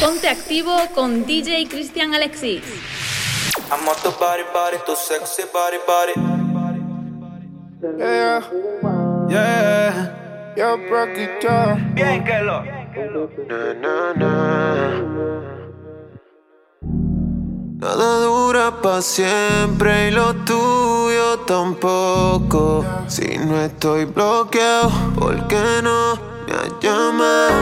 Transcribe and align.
Ponte 0.00 0.28
activo 0.28 0.76
con 0.94 1.24
DJ 1.24 1.66
Cristian 1.68 2.14
Alexis. 2.14 2.62
Amo 3.70 3.92
tu 4.02 4.10
body, 4.10 4.44
body, 4.52 4.76
tu 4.86 4.94
sexy 4.94 5.42
body, 5.52 5.78
body. 5.86 6.14
Yeah, 7.98 8.42
yeah, 9.28 10.54
yo 10.56 10.76
broke 10.88 11.16
it 11.16 11.40
down. 11.42 11.94
Bien 11.94 12.24
que 12.24 12.40
lo. 12.42 12.62
Na, 13.48 13.74
na, 13.74 14.14
na. 14.14 15.18
Nada 17.80 18.20
dura 18.20 18.80
para 18.82 19.02
siempre 19.02 20.08
y 20.08 20.10
lo 20.10 20.34
tuyo 20.44 21.40
tampoco. 21.46 22.84
Si 23.06 23.38
no 23.38 23.60
estoy 23.60 24.04
bloqueado, 24.06 24.90
¿por 25.14 25.46
qué 25.46 25.82
no 25.82 26.37
me 26.48 26.70
llamas? 26.80 27.52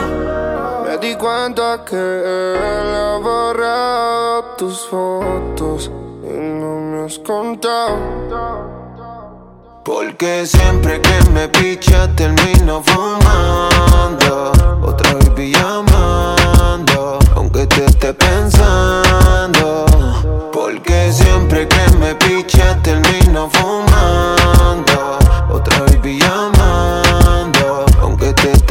Me 0.85 0.97
di 0.97 1.15
cuenta 1.15 1.83
que 1.83 1.95
él 1.95 2.95
ha 2.95 3.19
borrado 3.21 4.55
tus 4.57 4.87
fotos 4.87 5.91
y 6.23 6.37
no 6.37 6.79
me 6.79 7.05
has 7.05 7.19
contado. 7.19 7.97
Porque 9.83 10.45
siempre 10.45 11.01
que 11.01 11.29
me 11.31 11.47
picha 11.47 12.13
termino 12.15 12.83
fumando 12.83 14.51
Otra 14.83 15.13
vez 15.13 15.57
llamando 15.57 17.17
Aunque 17.33 17.65
te 17.67 17.85
esté 17.85 18.13
pensando 18.13 19.85
Porque 20.51 21.09
siempre 21.13 21.69
que 21.69 21.97
me 21.99 22.15
picha 22.15 22.77
termino 22.83 23.49
fumando 23.49 25.17
Otra 25.49 25.79
vez 25.83 26.19
llamando 26.19 26.56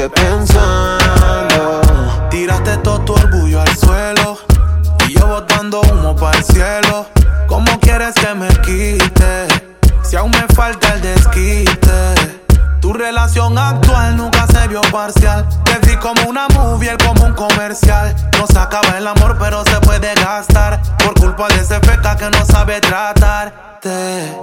Pensando 0.09 1.81
Tiraste 2.31 2.77
todo 2.79 3.01
tu 3.01 3.13
orgullo 3.15 3.61
al 3.61 3.77
suelo 3.77 4.39
y 5.09 5.19
yo 5.19 5.27
botando 5.27 5.81
humo 5.81 6.15
para 6.15 6.39
el 6.39 6.45
cielo. 6.45 7.07
¿Cómo 7.49 7.81
quieres 7.81 8.15
que 8.15 8.35
me 8.35 8.49
quite? 8.61 9.47
Si 10.05 10.17
aún 10.17 10.31
me 10.31 10.47
falta 10.55 10.95
el 10.95 11.03
desquite. 11.03 12.46
Tu 12.81 12.93
relación 12.93 13.59
actual 13.59 14.17
nunca 14.17 14.47
se 14.47 14.69
vio 14.69 14.81
parcial. 14.93 15.49
Te 15.65 15.87
di 15.87 15.97
como 15.97 16.23
una 16.29 16.49
movie, 16.49 16.91
él 16.91 16.99
como 16.99 17.25
un 17.25 17.35
comercial. 17.35 18.15
No 18.39 18.47
se 18.47 18.59
acaba 18.59 18.99
el 18.99 19.07
amor, 19.07 19.37
pero 19.39 19.65
se 19.65 19.81
puede 19.81 20.15
gastar. 20.15 20.81
Por 20.99 21.15
culpa 21.15 21.49
de 21.49 21.57
ese 21.57 21.81
feca 21.81 22.17
que 22.17 22.31
no 22.31 22.45
sabe 22.45 22.81
tratarte. 22.81 24.35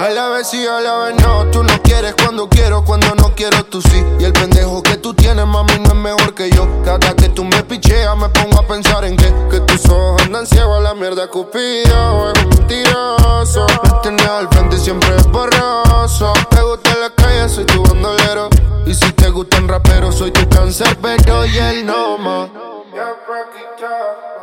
A 0.00 0.08
la 0.10 0.28
vez 0.28 0.48
sí, 0.48 0.66
a 0.66 0.80
la 0.80 0.98
vez 0.98 1.14
no. 1.22 1.46
Tú 1.50 1.62
no 1.62 1.82
quieres 1.82 2.14
cuando 2.22 2.48
quiero, 2.48 2.84
cuando 2.84 3.14
no 3.14 3.34
quiero 3.34 3.64
tú 3.64 3.80
sí. 3.82 4.04
Y 4.18 4.24
el 4.24 4.32
pendejo 4.32 4.82
que 4.82 4.96
tú 4.96 5.14
tienes, 5.14 5.46
mami, 5.46 5.78
no 5.80 5.88
es 5.88 5.94
mejor 5.94 6.34
que 6.34 6.50
yo. 6.50 6.66
Cada 6.84 7.14
que 7.14 7.28
tú 7.30 7.44
me 7.44 7.62
picheas, 7.64 8.16
me 8.16 8.28
pongo 8.28 8.60
a 8.60 8.66
pensar 8.66 9.04
en 9.04 9.16
que, 9.16 9.32
que 9.50 9.60
tus 9.60 9.84
ojos 9.88 10.22
andan 10.22 10.46
ciegos 10.46 10.78
a 10.78 10.80
la 10.80 10.94
mierda 10.94 11.28
cupido. 11.28 12.32
Es 12.32 12.46
mentiroso. 12.46 13.66
Me 13.82 13.90
tienes 14.02 14.26
al 14.26 14.48
frente 14.48 14.78
siempre 14.78 15.16
es 15.16 15.26
borroso. 15.26 16.32
Gusta 16.68 16.94
la 16.96 17.10
calle, 17.10 17.48
soy 17.48 17.64
tu 17.64 17.82
bandolero. 17.82 18.48
Y 18.86 18.94
si 18.94 19.12
te 19.12 19.30
gustan 19.30 19.68
raperos, 19.68 20.16
soy 20.16 20.30
tu 20.30 20.48
cáncer, 20.48 20.96
pero 21.00 21.44
y 21.46 21.56
él 21.56 21.86
no 21.86 22.18
más. 22.18 22.50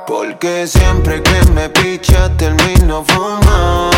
Porque 0.07 0.67
siempre 0.67 1.21
que 1.21 1.51
me 1.51 1.69
picha 1.69 2.35
termino 2.37 3.03
fumando 3.03 3.94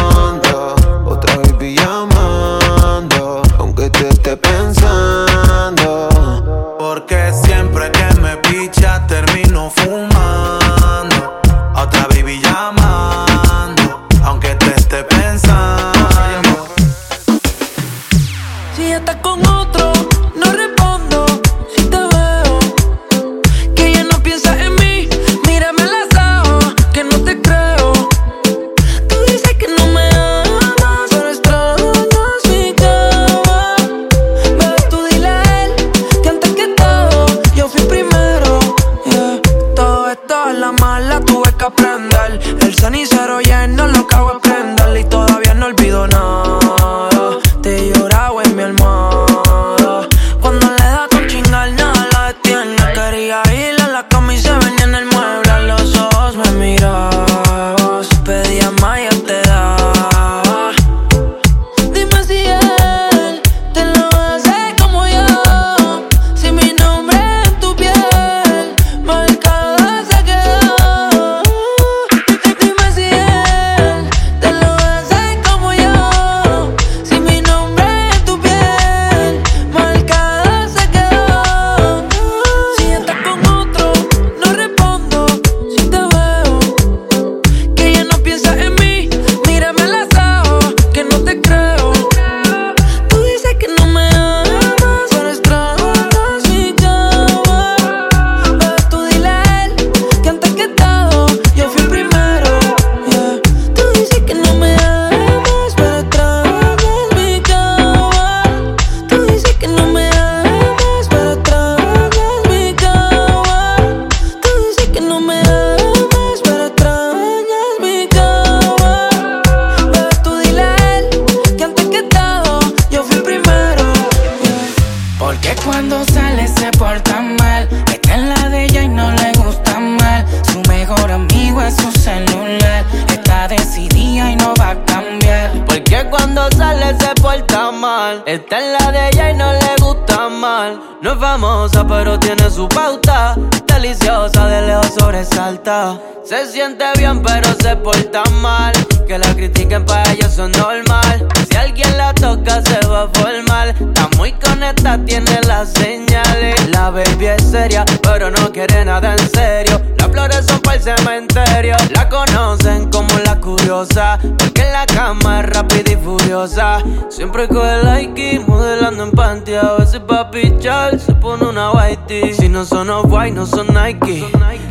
Coge 167.46 167.84
like 167.84 168.40
modelando 168.48 169.04
en 169.04 169.12
panty. 169.12 169.54
A 169.54 169.74
veces 169.78 170.00
pa' 170.00 170.32
pichar 170.32 171.00
se 171.00 171.14
pone 171.14 171.46
una 171.46 171.72
whitey. 171.72 172.34
Si 172.34 172.50
no 172.50 172.66
son 172.66 172.90
off-white, 172.90 173.36
no 173.36 173.46
son 173.46 173.68
Nike. 173.68 174.26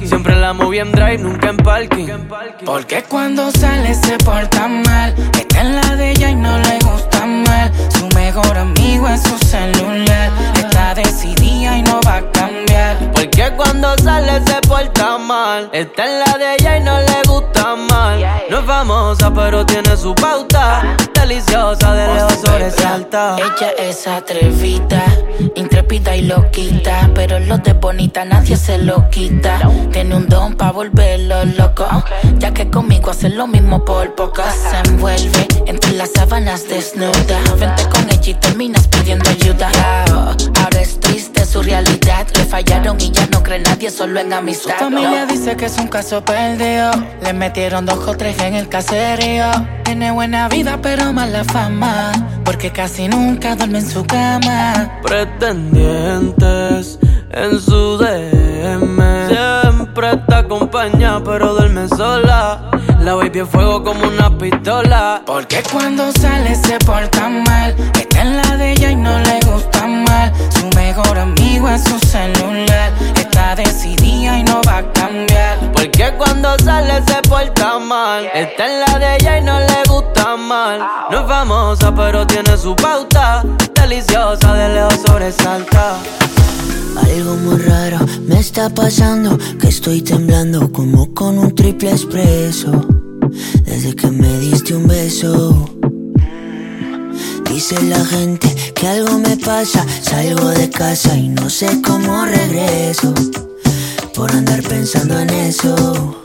Siempre 0.05 0.35
la 0.35 0.53
moví 0.53 0.81
en 0.81 0.91
drive, 0.91 1.19
nunca 1.19 1.51
en 1.51 1.59
parking. 1.59 2.09
Porque 2.65 3.05
cuando 3.05 3.53
sale 3.53 3.95
se 3.95 4.19
porta 4.19 4.67
mal. 4.67 5.15
Está 5.39 5.61
en 5.61 5.77
la 5.77 5.95
de 5.95 6.11
ella 6.11 6.31
y 6.31 6.35
no 6.35 6.59
le 6.59 6.79
gusta 6.81 7.25
mal. 7.25 7.73
Su 7.97 8.09
mejor 8.17 8.59
amigo 8.59 9.07
es 9.07 9.23
su 9.23 9.39
celular. 9.47 10.33
Está 10.57 10.95
decidida 10.95 11.79
y 11.79 11.83
no 11.83 12.01
va 12.05 12.17
a 12.17 12.33
cambiar. 12.33 12.57
mal. 15.19 15.69
Está 15.73 16.05
en 16.07 16.21
la 16.21 16.39
de 16.39 16.55
ella 16.55 16.79
y 16.79 16.83
no 16.83 16.99
le 17.01 17.23
gusta 17.29 17.77
mal. 17.77 18.21
No 18.51 18.59
es 18.61 18.65
famosa, 18.65 19.33
pero 19.33 19.65
tiene 19.65 19.97
su 19.97 20.15
pauta. 20.15 20.56
Deliciosa, 21.26 21.93
de 21.93 22.14
lejos 22.14 22.34
sobresalta. 22.34 23.37
Ella 23.37 23.70
es 23.81 24.06
atrevida, 24.06 25.05
intrépida 25.56 26.14
y 26.14 26.23
loquita. 26.23 27.11
Pero 27.17 27.40
lo 27.40 27.58
de 27.58 27.73
bonita 27.73 28.25
nadie 28.25 28.56
se 28.56 28.78
lo 28.78 29.11
quita. 29.11 29.58
Tiene 29.90 30.14
un 30.14 30.28
don 30.28 30.55
pa' 30.55 30.70
volverlo 30.70 31.44
loco. 31.46 31.88
Ya 32.38 32.55
que 32.55 32.70
conmigo 32.70 33.11
hace 33.11 33.28
lo 33.28 33.49
mismo 33.49 33.84
por 33.84 34.14
poco. 34.14 34.40
Se 34.70 34.88
envuelve 34.88 35.49
entre 35.67 35.94
las 35.94 36.12
sábanas 36.12 36.69
desnuda. 36.69 37.40
Vente 37.58 37.88
con 37.88 38.08
ella 38.08 38.31
y 38.31 38.34
terminas 38.34 38.87
pidiendo 38.87 39.29
ayuda. 39.29 39.69
Ahora 40.06 40.81
es 40.81 41.00
triste 41.00 41.36
su 41.56 41.62
realidad. 41.62 42.26
Le 42.37 42.44
fallaron 42.44 43.00
y 43.00 43.11
ya 43.11 43.26
no 43.29 43.43
cree 43.43 43.61
nadie, 43.61 43.91
solo 43.91 44.20
en 44.20 44.32
amistad. 44.32 44.75
Su 44.79 44.85
familia 44.85 45.26
dice 45.26 45.56
que 45.56 45.67
es 45.67 45.76
un 45.79 45.88
caso 45.88 46.25
perdido. 46.25 46.91
Le 47.23 47.32
metieron 47.32 47.87
dos 47.87 48.06
o 48.06 48.14
tres 48.14 48.38
en 48.41 48.55
el 48.55 48.69
caserío. 48.69 49.47
Tiene 49.85 50.11
buena 50.11 50.49
vida, 50.49 50.79
pero 50.82 51.12
mala 51.12 51.44
fama. 51.44 52.12
Porque 52.44 52.70
casi 52.70 53.08
nunca 53.08 53.56
duerme 53.56 53.79
en 53.79 53.88
su 53.88 54.05
cama. 54.05 55.00
Pretendientes 55.03 56.99
en 57.31 57.61
su 57.61 57.99
DM. 57.99 59.29
Siempre 59.29 60.11
está 60.11 60.38
acompañada, 60.38 61.25
pero 61.25 61.55
duerme 61.55 61.88
sola. 61.88 62.70
La 63.06 63.14
baby 63.14 63.38
es 63.38 63.49
fuego 63.49 63.85
como 63.85 64.08
una 64.08 64.37
pistola. 64.37 65.23
Porque 65.25 65.62
cuando 65.70 66.11
sale 66.11 66.56
se 66.56 66.76
porta 66.81 67.29
mal. 67.29 67.73
Está 67.94 68.23
en 68.23 68.37
la 68.37 68.56
de 68.56 68.73
ella 68.73 68.91
y 68.91 68.97
no 68.97 69.17
le 69.20 69.38
gusta 69.49 69.87
mal. 69.87 70.32
Su 70.50 70.67
mejor 70.76 71.17
amigo 71.17 71.69
es 71.69 71.85
su 71.85 71.97
celular. 72.00 72.91
Está 73.14 73.55
decidida 73.55 74.41
y 74.41 74.43
no 74.43 74.61
va 74.67 74.79
a 74.79 74.93
cambiar. 74.93 75.56
Porque 75.73 76.14
cuando 76.19 76.58
sale 76.58 77.00
se 77.06 77.23
porta 77.29 77.79
mal. 77.79 78.29
Está 78.35 78.67
en 78.67 78.81
la 78.81 78.99
de 78.99 79.14
ella 79.14 79.38
y 79.38 79.43
no 79.44 79.61
le 79.61 79.82
gusta 79.88 80.37
mal. 80.37 80.85
No 81.08 81.20
es 81.20 81.26
famosa, 81.29 81.94
pero 81.94 82.26
tiene 82.26 82.56
su 82.56 82.75
pauta. 82.75 83.44
Deliciosa, 83.73 84.53
de 84.53 84.69
lejos 84.70 85.00
sobresalta. 85.06 85.99
Algo 86.96 87.37
muy 87.37 87.56
raro 87.58 87.98
me 88.26 88.38
está 88.40 88.69
pasando, 88.69 89.38
que 89.60 89.69
estoy 89.69 90.02
temblando 90.02 90.72
como 90.72 91.12
con 91.14 91.38
un 91.38 91.54
triple 91.54 91.90
expreso. 91.90 92.70
Desde 93.64 93.94
que 93.94 94.08
me 94.08 94.38
diste 94.38 94.75
un 94.75 94.87
beso. 94.87 95.70
Dice 97.50 97.81
la 97.82 98.04
gente 98.04 98.54
que 98.75 98.87
algo 98.87 99.19
me 99.19 99.37
pasa, 99.37 99.84
salgo 100.02 100.48
de 100.50 100.69
casa 100.69 101.16
y 101.16 101.28
no 101.28 101.48
sé 101.48 101.81
cómo 101.82 102.25
regreso. 102.25 103.14
Por 104.14 104.31
andar 104.32 104.62
pensando 104.62 105.19
en 105.19 105.31
eso. 105.31 106.22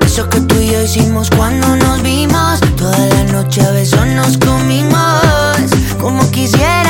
Eso 0.00 0.28
que 0.28 0.40
tú 0.40 0.54
y 0.56 0.68
yo 0.68 0.82
hicimos 0.82 1.30
cuando 1.30 1.76
nos 1.76 2.02
vimos, 2.02 2.60
toda 2.76 2.98
la 2.98 3.24
noche 3.24 3.60
a 3.62 3.70
besos 3.72 4.06
nos 4.06 4.38
comimos. 4.38 5.70
Como 6.00 6.30
quisiera 6.30 6.87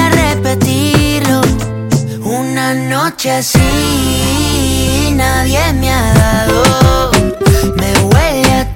noche 3.08 3.30
así 3.30 5.10
nadie 5.14 5.72
me 5.74 5.90
ha 5.90 6.12
dado. 6.14 7.10
Me 7.76 7.92
huele 8.04 8.52
a 8.52 8.74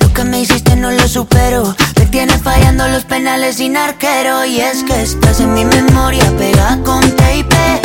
Lo 0.00 0.10
que 0.14 0.24
me 0.24 0.40
hiciste 0.40 0.74
no 0.74 0.90
lo 0.90 1.06
supero. 1.06 1.76
Me 1.98 2.06
tienes 2.06 2.40
fallando 2.40 2.88
los 2.88 3.04
penales 3.04 3.56
sin 3.56 3.76
arquero. 3.76 4.46
Y 4.46 4.60
es 4.60 4.84
que 4.84 5.02
estás 5.02 5.40
en 5.40 5.52
mi 5.52 5.66
memoria 5.66 6.24
pegada 6.38 6.78
con 6.82 7.02
tape. 7.16 7.81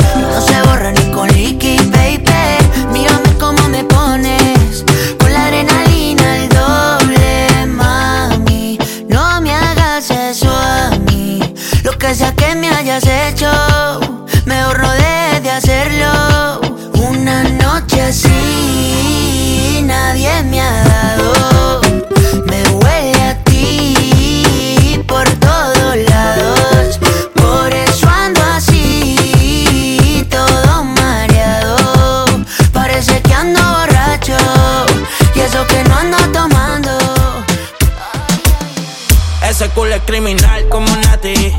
Criminal 40.08 40.68
como 40.70 40.88
Nati. 40.88 41.54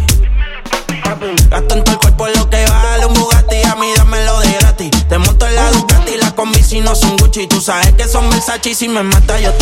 Gasto 1.50 1.74
en 1.74 1.84
todo 1.84 1.94
el 1.94 1.98
cuerpo 2.00 2.26
lo 2.28 2.50
que 2.50 2.64
vale 2.66 3.06
un 3.06 3.14
Bugatti. 3.14 3.62
A 3.70 3.76
mí 3.76 3.92
dámelo 3.94 4.40
de 4.40 4.52
gratis. 4.54 4.90
Te 5.08 5.18
monto 5.18 5.46
en 5.46 5.54
la 5.54 5.70
Ducati, 5.70 6.16
la 6.16 6.34
combi 6.34 6.62
si 6.62 6.80
no 6.80 6.94
son 6.94 7.16
Gucci. 7.18 7.46
Tú 7.46 7.60
sabes 7.60 7.92
que 7.92 8.08
son 8.08 8.28
Versace 8.30 8.70
y 8.70 8.74
si 8.74 8.88
me 8.88 9.02
mata 9.02 9.38
yo 9.38 9.52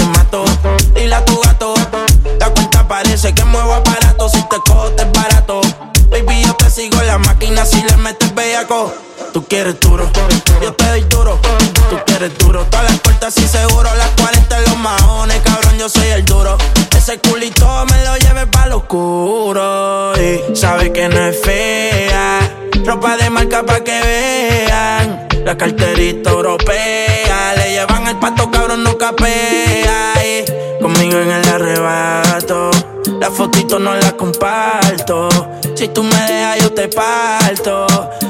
La 25.56 25.68
carterita 25.68 26.32
europea. 26.32 27.54
Le 27.56 27.70
llevan 27.70 28.06
el 28.06 28.18
pato, 28.18 28.50
cabrón, 28.50 28.84
no 28.84 28.98
capea. 28.98 30.12
Y 30.22 30.82
conmigo 30.82 31.18
en 31.18 31.30
el 31.30 31.48
arrebato. 31.48 32.70
La 33.18 33.30
fotito 33.30 33.78
no 33.78 33.94
la 33.94 34.12
comparto. 34.18 35.30
Si 35.74 35.88
tú 35.88 36.02
me 36.02 36.14
dejas, 36.14 36.58
yo 36.58 36.74
te 36.74 36.88
parto. 36.88 37.86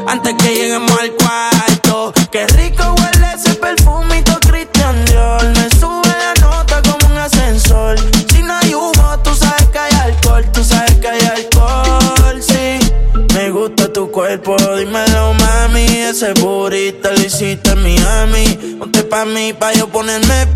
Antes 0.06 0.35
que 0.35 0.54
lleguemos 0.54 1.00
al 1.00 1.11
cuarto. 1.14 1.56
Pa' 19.53 19.73
yo 19.73 19.87
ponerme 19.88 20.47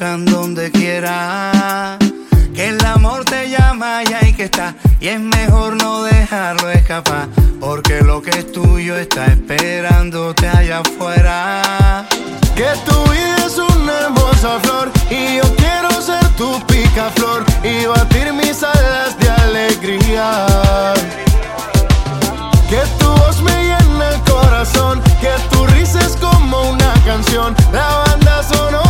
donde 0.00 0.70
quiera. 0.70 1.98
Que 2.54 2.68
el 2.68 2.84
amor 2.86 3.22
te 3.26 3.50
llama 3.50 4.02
y 4.02 4.12
hay 4.14 4.32
que 4.32 4.44
está 4.44 4.74
Y 4.98 5.08
es 5.08 5.20
mejor 5.20 5.76
no 5.76 6.04
dejarlo 6.04 6.70
escapar. 6.70 7.28
Porque 7.60 8.00
lo 8.00 8.22
que 8.22 8.30
es 8.30 8.50
tuyo 8.50 8.96
está 8.96 9.26
esperándote 9.26 10.48
allá 10.48 10.78
afuera. 10.78 12.06
Que 12.56 12.68
tu 12.86 13.02
vida 13.10 13.44
es 13.46 13.58
una 13.58 13.92
hermosa 14.00 14.58
flor. 14.62 14.90
Y 15.10 15.36
yo 15.36 15.56
quiero 15.56 15.90
ser 16.00 16.26
tu 16.38 16.58
picaflor. 16.66 17.44
Y 17.62 17.84
batir 17.84 18.32
mis 18.32 18.62
alas 18.62 19.18
de 19.18 19.28
alegría. 19.28 20.46
Que 22.70 22.80
tu 22.98 23.06
voz 23.06 23.42
me 23.42 23.52
llena 23.64 24.08
el 24.14 24.20
corazón. 24.22 25.02
Que 25.20 25.32
tu 25.50 25.66
risa 25.66 25.98
es 25.98 26.16
como 26.16 26.70
una 26.70 26.94
canción. 27.04 27.54
La 27.70 28.04
banda 28.06 28.42
sonora. 28.44 28.89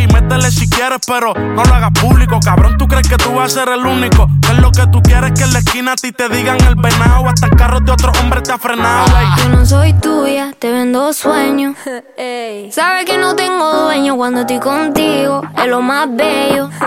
Ey, 0.00 0.06
métele 0.06 0.50
si 0.50 0.66
quieres, 0.66 1.00
pero 1.06 1.34
no 1.34 1.62
lo 1.62 1.74
hagas 1.74 1.90
público. 2.00 2.40
Cabrón, 2.42 2.78
tú 2.78 2.88
crees 2.88 3.06
que 3.06 3.18
tú 3.18 3.34
vas 3.34 3.54
a 3.54 3.60
ser 3.60 3.68
el 3.68 3.84
único. 3.84 4.28
Que 4.40 4.52
es 4.52 4.58
lo 4.58 4.72
que 4.72 4.86
tú 4.86 5.02
quieres 5.02 5.32
que 5.32 5.42
en 5.42 5.52
la 5.52 5.58
esquina 5.58 5.92
a 5.92 5.96
ti 5.96 6.10
te 6.10 6.26
digan 6.30 6.56
el 6.66 6.74
venado. 6.74 7.28
Hasta 7.28 7.46
el 7.46 7.54
carro 7.54 7.80
de 7.80 7.92
otro 7.92 8.10
hombre 8.18 8.40
te 8.40 8.50
ha 8.50 8.56
frenado. 8.56 9.06
ey. 9.18 9.26
Yo 9.36 9.48
no 9.50 9.66
soy 9.66 9.92
tuya, 9.92 10.54
te 10.58 10.72
vendo 10.72 11.12
sueños. 11.12 11.76
Sabes 12.70 13.04
que 13.04 13.18
no 13.18 13.36
tengo 13.36 13.72
dueño 13.74 14.16
cuando 14.16 14.40
estoy 14.40 14.58
contigo. 14.58 15.42
Es 15.54 15.66
lo 15.66 15.82
más 15.82 16.08
bello. 16.10 16.70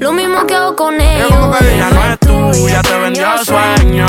Lo 0.00 0.12
mismo 0.12 0.46
que 0.46 0.54
hago 0.54 0.74
con 0.74 1.00
ellos. 1.00 1.30
Ella 1.60 1.90
no 1.90 2.04
es 2.12 2.18
tuya, 2.18 2.82
te 2.82 2.98
vendió 2.98 3.26
sueño. 3.44 4.06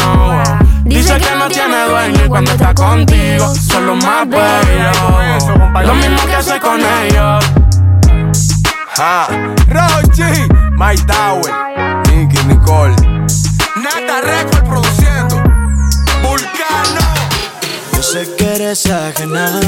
Dice 0.86 1.18
que 1.18 1.36
no 1.38 1.48
tiene 1.50 1.86
dueño 1.88 2.26
y 2.26 2.30
cuando 2.30 2.52
está 2.52 2.74
contigo 2.74 3.54
son 3.54 3.88
los 3.88 4.06
más 4.06 4.28
bellos. 4.30 5.86
Lo 5.86 5.94
mismo 5.96 6.26
que 6.26 6.36
hace 6.36 6.60
con 6.60 6.80
ellos. 6.80 7.63
Ah, 9.00 9.28
Rochi, 9.70 10.48
My 10.78 10.96
Tower, 11.08 11.52
Nicky, 12.10 12.44
Nicole. 12.46 12.96
Nata 13.76 14.22
Record 14.22 14.70
produciendo. 14.70 15.36
Vulcano. 16.22 17.02
Yo 17.94 18.04
sé 18.04 18.36
que 18.38 18.54
eres 18.54 18.86
ajena, 18.86 19.60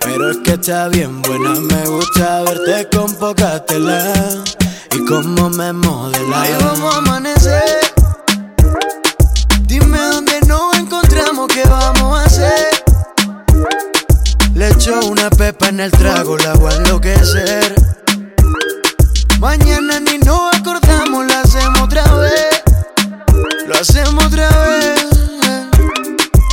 pero 0.00 0.30
es 0.30 0.38
que 0.38 0.52
está 0.52 0.88
bien 0.88 1.20
buena. 1.20 1.50
Me 1.50 1.86
gusta 1.86 2.42
verte 2.44 2.88
con 2.96 3.14
poca 3.16 3.62
tela 3.66 4.14
y 4.92 5.04
cómo 5.04 5.50
me 5.50 5.74
modela. 5.74 6.40
Ahí 6.40 6.54
vamos 6.58 6.94
a 6.94 6.98
amanecer. 6.98 7.92
Dime 9.66 9.98
dónde 9.98 10.40
nos 10.46 10.78
encontramos, 10.78 11.48
qué 11.48 11.62
vamos 11.68 12.20
a 12.20 12.24
hacer. 12.24 12.84
Le 14.54 14.70
echo 14.70 14.98
una 15.00 15.28
pepa 15.28 15.68
en 15.68 15.80
el 15.80 15.90
trago, 15.90 16.38
la 16.38 16.54
voy 16.54 16.72
a 16.72 16.76
enloquecer. 16.76 17.96
Mañana 19.40 20.00
ni 20.00 20.18
nos 20.18 20.54
acordamos, 20.56 21.26
la 21.26 21.40
hacemos 21.40 21.80
otra 21.82 22.04
vez. 22.14 22.62
Lo 23.66 23.74
hacemos 23.74 24.24
otra 24.24 24.48
vez. 24.48 25.06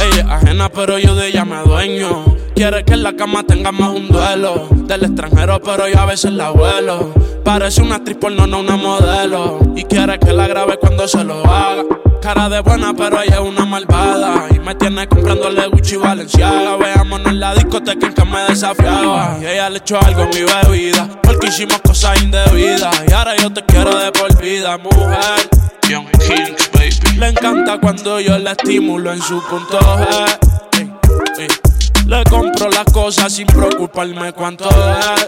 Ella 0.01 0.21
es 0.21 0.25
ajena, 0.25 0.69
pero 0.69 0.99
yo 0.99 1.15
de 1.15 1.27
ella 1.27 1.45
me 1.45 1.55
adueño. 1.55 2.32
Quiere 2.55 2.85
que 2.85 2.93
en 2.93 3.03
la 3.03 3.15
cama 3.15 3.43
tengamos 3.43 3.95
un 3.95 4.07
duelo. 4.09 4.67
Del 4.71 5.03
extranjero, 5.05 5.59
pero 5.61 5.87
yo 5.87 5.99
a 5.99 6.05
veces 6.05 6.31
la 6.33 6.51
vuelo. 6.51 7.13
Parece 7.43 7.81
una 7.81 7.95
actriz 7.95 8.17
porno, 8.17 8.45
no 8.45 8.59
una 8.59 8.77
modelo. 8.77 9.59
Y 9.75 9.83
quiere 9.85 10.19
que 10.19 10.31
la 10.33 10.47
grabe 10.47 10.77
cuando 10.77 11.07
se 11.07 11.23
lo 11.23 11.43
haga. 11.45 11.83
Cara 12.21 12.49
de 12.49 12.61
buena, 12.61 12.93
pero 12.93 13.21
ella 13.21 13.35
es 13.35 13.41
una 13.41 13.65
malvada. 13.65 14.45
Y 14.53 14.59
me 14.59 14.75
tiene 14.75 15.07
comprándole 15.07 15.67
Gucci 15.67 15.95
y 15.95 15.97
Valenciaga. 15.97 16.77
Veámonos 16.77 17.27
en 17.27 17.39
la 17.39 17.55
discoteca 17.55 18.07
en 18.07 18.13
que 18.13 18.25
me 18.25 18.39
desafiaba. 18.43 19.37
Y 19.41 19.45
ella 19.45 19.69
le 19.71 19.79
echó 19.79 19.99
algo 19.99 20.21
a 20.21 20.27
mi 20.27 20.43
bebida. 20.43 21.09
Porque 21.23 21.47
hicimos 21.47 21.81
cosas 21.81 22.21
indebidas. 22.21 23.03
Y 23.09 23.13
ahora 23.13 23.35
yo 23.35 23.51
te 23.51 23.63
quiero 23.65 23.97
de 23.97 24.11
por 24.11 24.39
vida, 24.39 24.77
mujer. 24.77 25.49
Young 25.89 26.07
Kings, 26.11 26.71
baby. 26.71 27.17
Le 27.17 27.29
encanta 27.29 27.79
cuando 27.79 28.19
yo 28.19 28.37
la 28.37 28.51
estimulo 28.51 29.11
en 29.11 29.21
su 29.21 29.41
punto 29.43 29.79
G. 29.79 30.37
Ey, 30.77 30.93
ey. 31.39 31.72
Le 32.05 32.23
compro 32.25 32.69
las 32.69 32.85
cosas 32.91 33.33
sin 33.33 33.47
preocuparme 33.47 34.33
cuánto 34.33 34.69
es. 34.69 35.27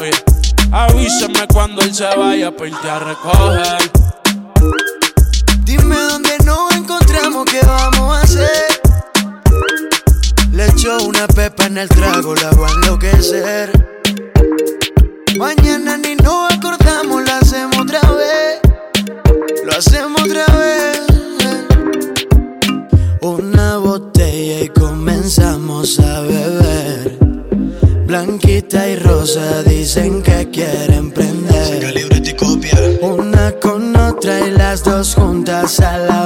Ey, 0.00 0.10
oye, 0.94 1.46
cuando 1.52 1.82
él 1.82 1.94
se 1.94 2.04
vaya 2.16 2.50
para 2.50 2.68
irte 2.68 2.90
a 2.90 2.98
recoger. 2.98 3.90
Dime 5.64 5.96
dónde 5.96 6.38
nos 6.44 6.74
encontramos, 6.74 7.44
qué 7.44 7.60
vamos 7.66 8.16
a 8.16 8.22
hacer. 8.22 8.80
Le 10.52 10.66
echo 10.66 10.96
una 11.06 11.26
pepa 11.28 11.66
en 11.66 11.78
el 11.78 11.88
trago, 11.88 12.34
la 12.34 12.50
voy 12.50 12.70
a 12.70 12.74
enloquecer. 12.74 13.70
Mañana 15.36 15.98
ni 15.98 16.16
nos 16.16 16.52
acordamos, 16.54 17.22
la 17.24 17.38
hacemos 17.38 17.76
otra 17.78 18.00
vez. 18.12 18.65
Juntas 35.66 35.80
a 35.80 35.98
la 35.98 36.25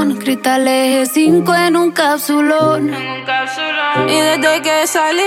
corazón. 0.00 0.18
Cristal 0.18 0.68
eje 0.68 1.06
5 1.06 1.54
en 1.54 1.76
un 1.76 1.90
capsulón. 1.92 2.90
Y 4.08 4.20
desde 4.20 4.62
que 4.62 4.86
salí, 4.86 5.26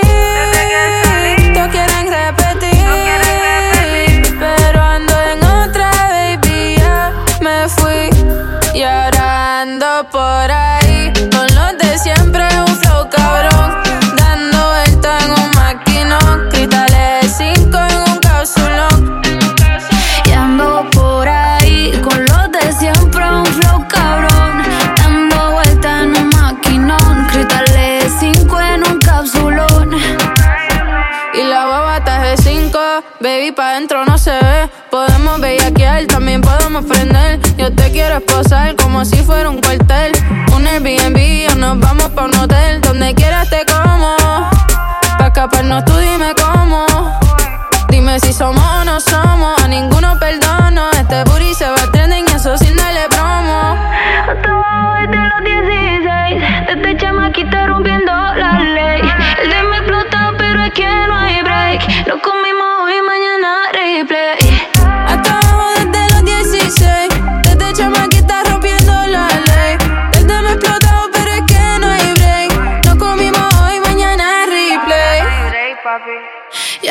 te 1.52 1.68
quieren 1.70 2.06
repetir. 2.06 2.33
baby, 33.20 33.52
pa' 33.52 33.74
dentro 33.74 34.04
no 34.04 34.18
se 34.18 34.30
ve. 34.30 34.70
Podemos 34.90 35.40
bellaquear, 35.40 36.06
también 36.06 36.40
podemos 36.40 36.84
prender. 36.84 37.40
Yo 37.56 37.72
te 37.72 37.90
quiero 37.90 38.16
esposar 38.16 38.76
como 38.76 39.04
si 39.04 39.16
fuera 39.16 39.50
un 39.50 39.60
cuartel. 39.60 40.12
Un 40.54 40.66
Airbnb 40.66 41.52
o 41.52 41.54
nos 41.56 41.78
vamos 41.80 42.10
pa' 42.10 42.24
un 42.24 42.34
hotel. 42.34 42.80
Donde 42.80 43.14
quieras 43.14 43.48
te 43.50 43.64
como. 43.66 44.16
Pa' 45.18 45.26
escaparnos 45.26 45.84
tú 45.84 45.96
dime 45.96 46.34
cómo. 46.34 46.43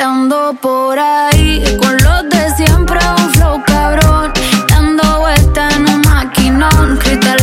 ando 0.04 0.54
por 0.62 1.00
ahí. 1.00 1.64
Con 1.82 1.96
los 2.04 2.30
de 2.30 2.56
siempre 2.56 3.00
un 3.18 3.30
flow 3.34 3.64
cabrón, 3.66 4.32
dando 4.70 5.20
vuelta 5.20 5.70
en 5.70 5.90
un 5.90 6.02
maquinón, 6.02 6.98
cristal 6.98 7.43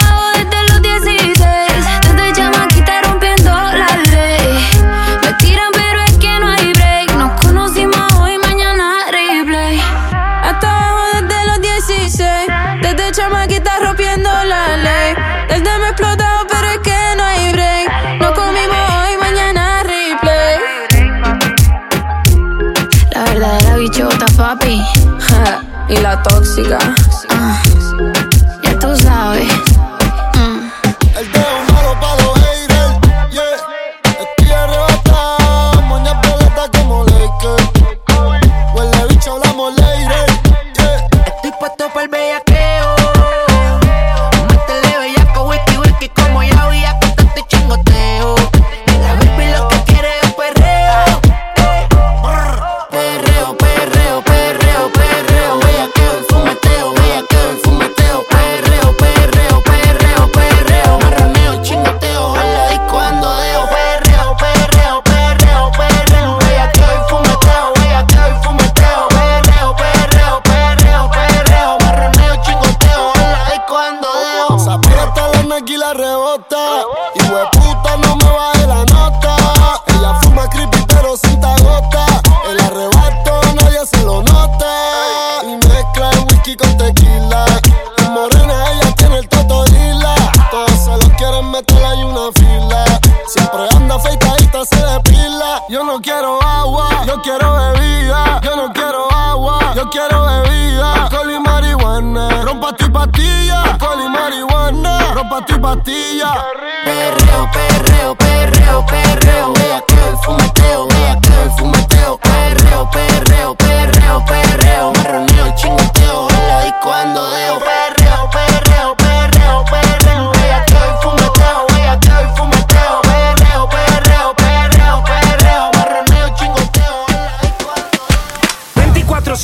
tóxica. 26.23 27.10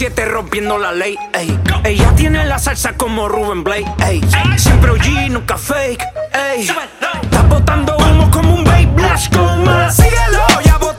rompiendo 0.05 0.77
la 0.77 0.91
ley. 0.91 1.17
Ey. 1.33 1.60
Ella 1.83 2.13
tiene 2.15 2.45
la 2.45 2.60
salsa 2.60 2.93
como 2.93 3.27
Ruben 3.27 3.63
Blake. 3.63 3.86
Ey. 4.05 4.21
Siempre 4.57 4.91
OG, 4.91 5.31
nunca 5.31 5.57
fake. 5.57 6.03
Ey. 6.33 6.67
Está 6.67 7.41
botando 7.49 7.97
humo 7.97 8.29
como 8.29 8.55
un 8.55 8.63
babe 8.63 8.86
Blash 8.93 9.29
Coma. 9.29 9.89
Síguelo, 9.89 10.62
ya 10.63 10.77
botó 10.77 10.96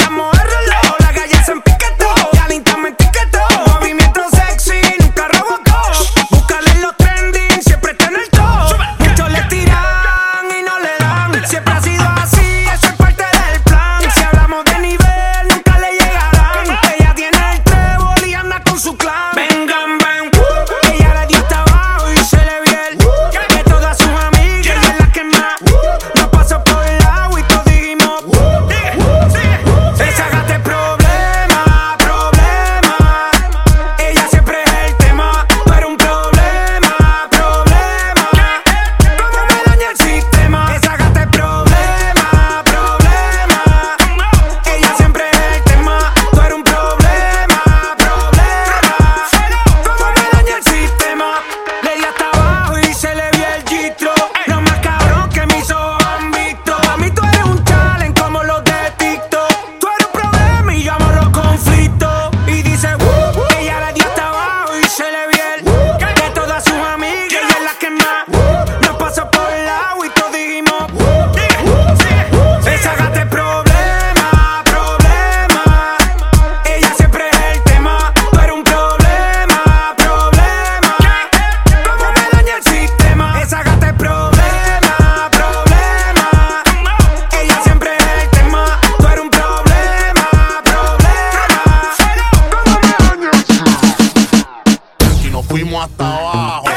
fuimos 95.78 95.84
hasta 95.84 96.16
abajo. 96.16 96.68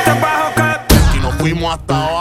Aquí 1.10 1.20
nos 1.20 1.34
fuimos 1.36 1.74
hasta 1.74 1.96
abajo. 1.96 2.21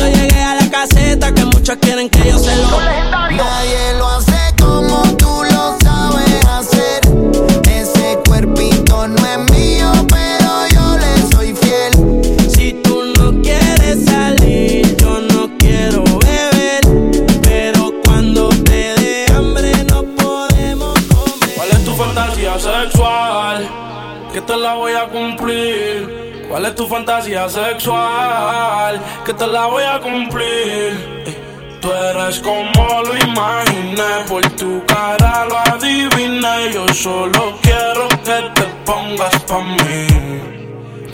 sexual 27.51 29.01
que 29.25 29.33
te 29.33 29.45
la 29.45 29.65
voy 29.65 29.83
a 29.83 29.99
cumplir. 29.99 31.23
Eh, 31.25 31.79
tú 31.81 31.91
eres 31.91 32.39
como 32.39 33.01
lo 33.05 33.17
imaginé, 33.17 34.11
por 34.27 34.41
tu 34.51 34.81
cara 34.85 35.45
lo 35.45 35.57
adiviné. 35.73 36.71
Yo 36.73 36.87
solo 36.93 37.57
quiero 37.61 38.07
que 38.07 38.37
te 38.55 38.65
pongas 38.85 39.35
pa' 39.43 39.59
mí. 39.59 40.30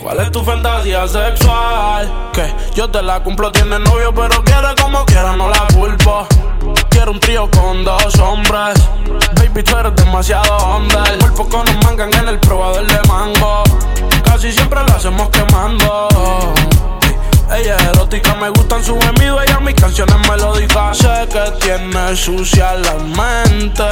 ¿Cuál 0.00 0.20
es 0.20 0.30
tu 0.30 0.42
fantasía 0.42 1.06
sexual? 1.08 2.30
Que 2.32 2.54
yo 2.74 2.90
te 2.90 3.02
la 3.02 3.22
cumplo, 3.22 3.50
tiene 3.52 3.78
novio, 3.78 4.14
pero 4.14 4.42
quiere 4.44 4.74
como 4.80 5.04
quiera, 5.04 5.36
no 5.36 5.48
la 5.48 5.66
culpo. 5.74 6.26
Quiero 6.88 7.12
un 7.12 7.20
trío 7.20 7.50
con 7.50 7.84
dos 7.84 8.18
hombres. 8.18 8.74
Baby, 9.34 9.62
tú 9.62 9.76
eres 9.76 9.94
demasiado 9.96 10.56
onda. 10.56 11.04
Por 11.18 11.34
poco 11.34 11.64
nos 11.64 11.84
mangan 11.84 12.12
en 12.14 12.28
el 12.28 12.38
probador 12.38 12.86
de 12.86 13.08
mango. 13.08 13.62
Casi 14.24 14.52
siempre 14.52 14.80
lo 14.84 14.94
hacemos 14.94 15.28
quemando. 15.30 16.08
Ella 17.50 17.76
es 17.76 17.82
erótica, 17.84 18.34
me 18.34 18.50
gustan 18.50 18.84
sus 18.84 18.98
gemidos, 19.02 19.42
ella 19.46 19.58
mis 19.60 19.74
canciones 19.74 20.16
melódicas. 20.28 20.98
Sé 20.98 21.28
que 21.32 21.50
tiene 21.60 22.14
sucia 22.14 22.74
la 22.74 22.94
mente. 22.94 23.84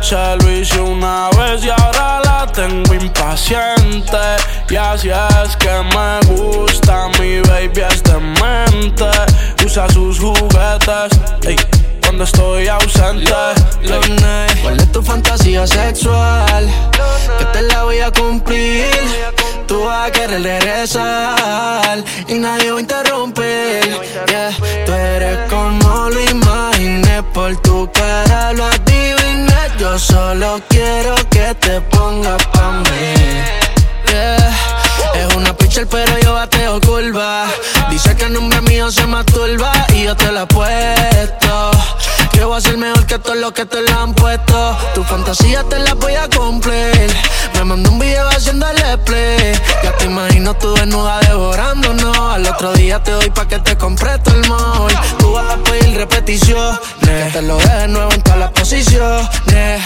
Se 0.00 0.36
lo 0.36 0.50
hice 0.50 0.80
una 0.80 1.30
vez 1.30 1.64
y 1.64 1.70
ahora 1.70 2.20
la 2.24 2.46
tengo 2.52 2.92
impaciente. 2.94 4.18
Y 4.68 4.76
así 4.76 5.10
es 5.10 5.56
que 5.56 5.70
me 5.94 6.34
gusta, 6.34 7.08
mi 7.20 7.40
baby 7.40 7.80
es 7.88 8.02
demente. 8.02 9.10
Usa 9.64 9.88
sus 9.90 10.18
juguetes. 10.18 11.18
cuando 12.02 12.24
estoy 12.24 12.66
ausente. 12.66 13.32
¿Cuál 14.62 14.80
es 14.80 14.92
tu 14.92 15.00
fantasía 15.02 15.66
sexual? 15.66 16.68
Que 17.38 17.44
te 17.46 17.62
la 17.62 17.84
voy 17.84 18.00
a 18.00 18.10
cumplir. 18.10 19.39
Tú 19.70 19.84
vas 19.84 20.08
a 20.08 20.10
querer 20.10 20.42
regresar 20.42 22.02
y 22.26 22.34
nadie 22.34 22.72
va 22.72 22.78
a 22.78 22.80
interrumpir. 22.80 24.00
Yeah. 24.26 24.50
Tú 24.84 24.92
eres 24.92 25.48
como 25.48 26.10
lo 26.10 26.20
imaginé, 26.28 27.22
por 27.32 27.56
tu 27.62 27.88
cara 27.92 28.52
lo 28.52 28.64
adiviné. 28.64 29.54
Yo 29.78 29.96
solo 29.96 30.60
quiero 30.68 31.14
que 31.30 31.54
te 31.54 31.80
pongas 31.82 32.44
pa' 32.48 32.72
mí. 32.82 33.14
Yeah. 34.08 34.50
Es 35.14 35.36
una 35.36 35.56
pitcher, 35.56 35.86
pero 35.86 36.18
yo 36.18 36.34
bateo 36.34 36.80
curva. 36.80 37.46
Dice 37.90 38.16
que 38.16 38.24
el 38.24 38.32
nombre 38.32 38.60
mío 38.62 38.90
se 38.90 39.06
masturba 39.06 39.72
y 39.94 40.02
yo 40.02 40.16
te 40.16 40.32
la 40.32 40.46
puesto. 40.46 41.70
Que 42.32 42.42
voy 42.42 42.58
a 42.58 42.60
ser 42.60 42.76
mejor 42.76 43.06
que 43.06 43.20
todos 43.20 43.36
los 43.36 43.52
que 43.52 43.66
te 43.66 43.80
la 43.82 44.02
han 44.02 44.14
puesto. 44.14 44.76
Tu 44.94 45.04
fantasía 45.04 45.62
te 45.62 45.78
la 45.78 45.94
voy 45.94 46.16
a 46.16 46.28
cumplir. 46.28 47.14
Me 47.70 47.76
mandó 47.76 47.92
un 47.92 48.00
video 48.00 48.28
haciéndole 48.30 48.98
play. 49.04 49.52
Ya 49.84 49.96
te 49.96 50.06
imagino 50.06 50.54
tú 50.54 50.74
desnuda 50.74 51.20
devorándonos. 51.20 52.18
Al 52.18 52.44
otro 52.44 52.72
día 52.72 53.00
te 53.00 53.12
doy 53.12 53.30
pa' 53.30 53.46
que 53.46 53.60
te 53.60 53.78
compre 53.78 54.18
todo 54.24 54.34
el 54.34 54.48
mall. 54.48 54.92
Tú 55.20 55.30
vas 55.30 55.52
a 55.52 55.56
pedir 55.58 55.96
repetición. 55.96 56.76
Que 57.00 57.30
te 57.32 57.42
lo 57.42 57.58
de 57.58 57.86
nuevo 57.86 58.10
en 58.10 58.22
todas 58.22 58.40
las 58.40 58.50
posiciones. 58.50 59.28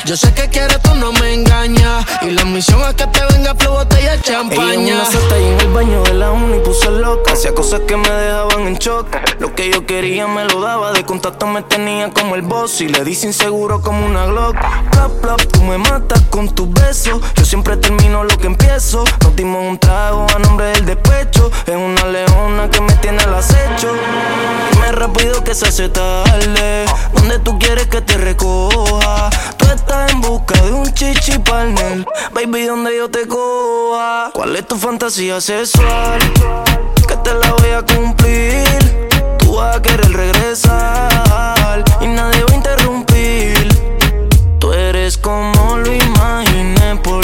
Yo 0.06 0.16
sé 0.16 0.32
que 0.32 0.48
quieres, 0.48 0.80
tú 0.80 0.94
no 0.94 1.12
me 1.12 1.34
engañas. 1.34 2.06
Y 2.22 2.30
la 2.30 2.46
misión 2.46 2.80
es 2.88 2.94
que 2.94 3.06
te 3.06 3.20
venga 3.34 3.54
flow 3.54 3.74
botella 3.74 4.16
de 4.16 4.22
champaña. 4.22 5.02
Ella 5.02 5.36
en 5.36 5.60
el 5.60 5.68
baño 5.68 6.02
de 6.04 6.14
la 6.14 6.30
uni 6.30 6.60
puso 6.60 6.90
loca. 6.90 7.34
Hacía 7.34 7.52
cosas 7.54 7.80
que 7.86 7.98
me 7.98 8.08
dejaban 8.08 8.66
en 8.66 8.76
shock. 8.76 9.08
Lo 9.40 9.54
que 9.54 9.70
yo 9.70 9.84
quería 9.84 10.26
me 10.26 10.46
lo 10.46 10.62
daba. 10.62 10.92
De 10.92 11.04
contacto 11.04 11.46
me 11.46 11.60
tenía 11.60 12.10
como 12.10 12.34
el 12.34 12.42
boss. 12.42 12.80
Y 12.80 12.88
le 12.88 13.04
di 13.04 13.12
inseguro 13.12 13.82
como 13.82 14.06
una 14.06 14.24
Glock. 14.24 14.56
Plap, 14.90 15.10
plap, 15.20 15.40
tú 15.52 15.62
me 15.62 15.76
matas 15.76 16.22
con 16.30 16.48
tus 16.54 16.72
besos. 16.72 17.20
Yo 17.36 17.44
siempre 17.44 17.73
termino 17.76 18.24
lo 18.24 18.36
que 18.36 18.46
empiezo. 18.46 19.04
Nos 19.22 19.34
un 19.40 19.78
trago 19.78 20.26
a 20.34 20.38
nombre 20.38 20.66
del 20.66 20.86
despecho. 20.86 21.50
Es 21.66 21.76
una 21.76 22.04
leona 22.06 22.70
que 22.70 22.80
me 22.80 22.92
tiene 22.94 23.22
al 23.22 23.34
acecho. 23.34 23.92
Dime 24.72 24.92
rápido 24.92 25.42
que 25.42 25.54
se 25.54 25.68
hace 25.68 25.88
tarde. 25.88 26.84
Donde 27.14 27.38
tú 27.40 27.58
quieres 27.58 27.86
que 27.88 28.00
te 28.00 28.16
recoja. 28.16 29.30
Tú 29.56 29.66
estás 29.66 30.12
en 30.12 30.20
busca 30.20 30.60
de 30.62 30.72
un 30.72 30.92
chichi 30.92 31.38
partner. 31.38 32.04
Baby, 32.32 32.66
donde 32.66 32.96
yo 32.96 33.10
te 33.10 33.26
coja. 33.26 34.30
¿Cuál 34.32 34.56
es 34.56 34.66
tu 34.66 34.76
fantasía 34.76 35.40
sexual? 35.40 36.18
Que 37.06 37.16
te 37.16 37.34
la 37.34 37.52
voy 37.52 37.70
a 37.70 37.82
cumplir. 37.82 39.08
Tú 39.38 39.56
vas 39.56 39.76
a 39.76 39.82
querer 39.82 40.12
regresar. 40.12 41.84
Y 42.00 42.06
nadie 42.06 42.44
va 42.44 42.52
a 42.52 42.56
interrumpir. 42.56 43.68
Tú 44.58 44.72
eres 44.72 45.18
como 45.18 45.78
lo 45.78 45.92
imaginé. 45.92 46.96
Por 47.02 47.23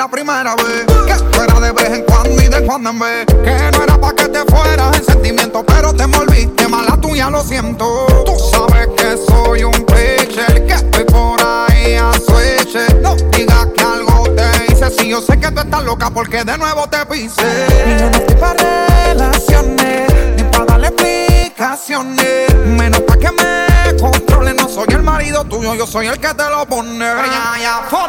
la 0.00 0.08
primera 0.08 0.54
vez. 0.56 0.86
Que 1.06 1.14
fuera 1.36 1.60
de 1.60 1.72
vez 1.72 1.90
en 1.90 2.02
cuando 2.04 2.42
y 2.42 2.48
de 2.48 2.64
cuando 2.64 2.88
en 2.88 2.98
vez. 2.98 3.26
Que 3.26 3.70
no 3.76 3.84
era 3.84 4.00
pa' 4.00 4.14
que 4.14 4.28
te 4.28 4.42
fueras 4.46 4.96
en 4.96 5.04
sentimiento 5.04 5.62
Pero 5.66 5.92
te 5.92 6.04
envolviste 6.04 6.68
mala 6.68 6.96
tuya, 6.96 7.28
lo 7.28 7.42
siento. 7.42 8.06
Tú 8.24 8.34
sabes 8.50 8.88
que 8.96 9.18
soy 9.28 9.64
un 9.64 9.72
pitcher 9.84 10.66
Que 10.66 10.72
estoy 10.72 11.04
por 11.04 11.38
ahí 11.42 11.96
a 11.96 12.12
switch 12.14 12.76
No 13.02 13.14
digas 13.36 13.66
que 13.76 13.84
algo 13.84 14.24
te 14.34 14.72
hice 14.72 14.90
Si 14.90 15.10
yo 15.10 15.20
sé 15.20 15.38
que 15.38 15.50
tú 15.50 15.60
estás 15.60 15.84
loca 15.84 16.08
porque 16.08 16.44
de 16.44 16.56
nuevo 16.56 16.88
te 16.88 17.04
pise. 17.04 17.42
Y 17.86 18.00
yo 18.00 18.08
no 18.08 18.16
estoy 18.16 18.36
pa' 18.36 18.54
relaciones 18.54 20.14
Ni 20.36 20.44
pa' 20.44 20.64
darle 20.64 20.86
explicaciones. 20.88 22.54
Menos 22.64 23.00
pa' 23.02 23.18
que 23.18 23.30
me 23.32 23.96
controle 24.00 24.54
No 24.54 24.66
soy 24.66 24.86
el 24.92 25.02
marido 25.02 25.44
tuyo, 25.44 25.74
yo 25.74 25.86
soy 25.86 26.06
el 26.06 26.18
que 26.18 26.32
te 26.32 26.48
lo 26.48 26.64
pone. 26.64 26.98
Ya, 27.00 27.58
ya, 27.60 27.82
for. 27.90 28.08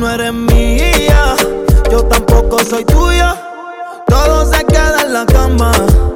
no 0.00 0.10
eres 0.10 0.32
mía. 0.32 1.36
Yo 1.90 2.02
tampoco 2.04 2.58
soy 2.64 2.84
tuya. 2.86 3.36
Todo 4.06 4.46
se 4.46 4.64
queda 4.64 5.02
en 5.04 5.12
la 5.12 5.26
cama. 5.26 5.72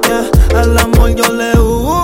yeah. 0.07 0.59
Al 0.59 0.77
amor 0.77 1.13
yo 1.13 1.31
le 1.31 1.51
huyo. 1.59 1.95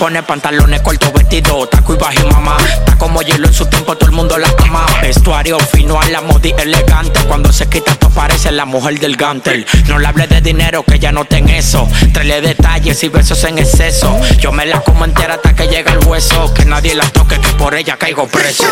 Pone 0.00 0.22
pantalones 0.22 0.80
cortos, 0.80 1.12
vestido, 1.12 1.68
taco 1.68 1.92
y 1.92 1.98
bajo 1.98 2.26
mamá. 2.28 2.56
Está 2.72 2.96
como 2.96 3.20
hielo 3.20 3.46
en 3.46 3.52
su 3.52 3.66
tiempo, 3.66 3.94
todo 3.96 4.08
el 4.08 4.16
mundo 4.16 4.38
la 4.38 4.48
ama. 4.64 4.86
Vestuario 5.02 5.58
fino 5.58 6.00
a 6.00 6.06
la 6.06 6.22
modi 6.22 6.54
elegante. 6.56 7.20
Cuando 7.28 7.52
se 7.52 7.68
quita, 7.68 7.92
esto 7.92 8.08
parece 8.08 8.50
la 8.50 8.64
mujer 8.64 8.98
del 8.98 9.16
gantel. 9.16 9.66
No 9.88 9.98
le 9.98 10.08
hable 10.08 10.26
de 10.26 10.40
dinero, 10.40 10.82
que 10.84 10.98
ya 10.98 11.12
no 11.12 11.26
ten 11.26 11.50
eso. 11.50 11.86
Trele 12.14 12.40
detalles 12.40 13.04
y 13.04 13.08
besos 13.08 13.44
en 13.44 13.58
exceso. 13.58 14.18
Yo 14.38 14.52
me 14.52 14.64
la 14.64 14.80
como 14.80 15.04
entera 15.04 15.34
hasta 15.34 15.54
que 15.54 15.68
llega 15.68 15.92
el 15.92 15.98
hueso. 16.06 16.52
Que 16.54 16.64
nadie 16.64 16.94
la 16.94 17.04
toque, 17.10 17.38
que 17.38 17.52
por 17.58 17.74
ella 17.74 17.98
caigo 17.98 18.26
preso. 18.26 18.64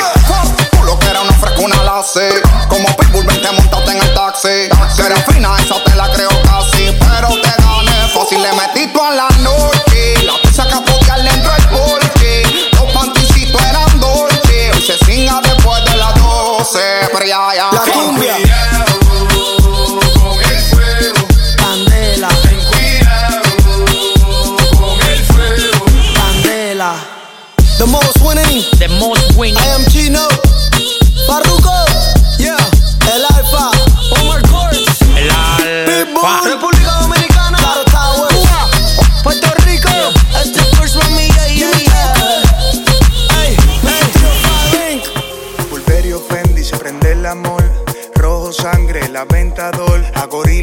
Tú 0.71 0.83
lo 0.83 0.99
que 0.99 1.09
era 1.09 1.21
una 1.21 1.33
frescuna 1.35 1.83
lace 1.83 2.41
Como 2.69 2.89
Pitbull 2.97 3.27
vente 3.27 3.51
montate 3.53 3.91
en 3.91 4.03
el 4.03 4.15
taxi 4.15 4.69
Que 4.97 5.03
eres 5.03 5.25
fina, 5.27 5.57
esa 5.59 5.83
te 5.85 5.95
la 5.95 6.11
creo 6.13 6.31
casi 6.43 6.97
Pero 6.99 7.29
te 7.29 7.63
gané 7.63 7.98
fácil, 8.09 8.43
le 8.43 8.53
metí 8.53 8.93
toda 8.93 9.11
la 9.11 9.29
noche 9.41 9.79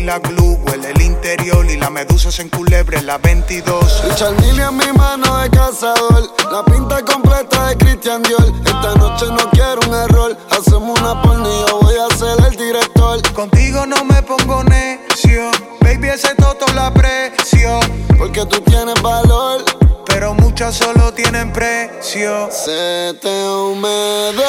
A 0.05 0.19
gorila 0.19 0.19
glue, 0.19 0.59
huele 0.65 0.91
el 0.91 1.01
interior. 1.01 1.65
Y 1.65 1.77
la 1.77 1.89
medusa 1.89 2.31
se 2.31 2.43
enculebre, 2.43 3.01
la 3.01 3.17
22. 3.17 4.03
Richard 4.07 4.39
Mille 4.41 4.63
en 4.63 4.77
mi 4.77 4.91
mano 4.95 5.37
de 5.37 5.49
cazador. 5.49 6.31
La 6.51 6.63
pinta 6.63 7.03
completa 7.03 7.69
de 7.69 7.77
Christian 7.77 8.21
Dior. 8.21 8.53
Esta 8.65 8.93
noche 8.95 9.25
no 9.27 9.49
quiero 9.51 9.79
un 9.87 9.95
error. 9.95 10.37
Hacemos 10.51 10.99
una 10.99 11.23
yo 11.23 11.79
voy 11.81 11.95
a 11.95 12.15
ser 12.15 12.37
el 12.45 12.55
director. 12.55 13.19
Contigo 13.33 13.87
no 13.87 14.03
me 14.03 14.21
pongo 14.21 14.63
necio. 14.65 15.49
Baby, 15.81 16.09
ese 16.09 16.35
toto 16.35 16.67
la 16.75 16.87
aprecio. 16.87 17.79
Porque 18.17 18.45
tú 18.45 18.61
tienes 18.61 19.01
valor. 19.01 19.63
Pero 20.05 20.35
muchas 20.35 20.75
solo 20.75 21.13
tienen 21.13 21.51
precio. 21.51 22.49
Se 22.51 23.15
te 23.21 23.49
humedeció 23.49 24.45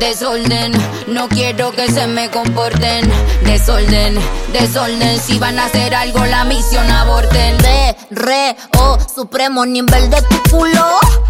Desorden, 0.00 0.72
no 1.08 1.28
quiero 1.28 1.72
que 1.72 1.86
se 1.92 2.06
me 2.06 2.30
comporten. 2.30 3.12
Desorden, 3.44 4.18
desorden, 4.50 5.20
si 5.20 5.38
van 5.38 5.58
a 5.58 5.66
hacer 5.66 5.94
algo 5.94 6.24
la 6.24 6.44
misión 6.44 6.90
aborten. 6.90 7.58
Re, 7.58 7.96
re, 8.10 8.56
oh, 8.78 8.96
supremo 9.14 9.66
nivel 9.66 10.08
de 10.08 10.22
tu 10.22 10.42
culo. 10.50 10.86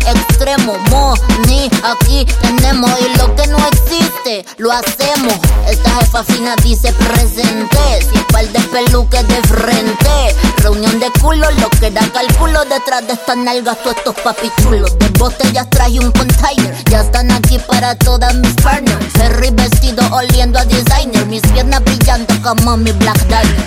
Extremo, 0.06 0.78
mo, 0.90 1.14
ni 1.48 1.68
aquí 1.82 2.24
tenemos. 2.40 2.90
Y 3.00 3.18
lo 3.18 3.34
que 3.34 3.48
no 3.48 3.58
existe, 3.58 4.44
lo 4.58 4.70
hacemos. 4.70 5.34
Esta 5.68 5.90
jefa 5.96 6.22
fina 6.22 6.54
dice 6.62 6.92
presente. 6.92 7.78
Sin 8.12 8.22
par 8.26 8.46
de 8.46 8.60
peluques 8.60 9.26
de 9.26 9.42
frente. 9.48 10.36
Reunión 10.58 11.00
de 11.00 11.10
culo, 11.20 11.50
lo 11.58 11.68
que 11.70 11.90
da 11.90 12.08
cálculo. 12.12 12.64
Detrás 12.66 13.04
de 13.04 13.14
estas 13.14 13.36
nalgas, 13.36 13.82
todos 13.82 13.96
estos 13.96 14.14
papichulos. 14.20 14.96
De 14.98 15.08
botellas 15.18 15.68
traje 15.70 15.98
un 15.98 16.12
container. 16.12 16.72
Ya 16.88 17.00
están 17.00 17.32
aquí 17.32 17.58
para 17.58 17.96
todas 17.96 18.32
mis 18.36 18.59
Ferry 18.60 19.50
vestido 19.52 20.02
oliendo 20.12 20.58
a 20.58 20.64
designer. 20.64 21.26
Mis 21.26 21.42
piernas 21.42 21.82
brillando 21.82 22.34
como 22.42 22.76
mi 22.76 22.92
Black 22.92 23.18
Diamond. 23.26 23.64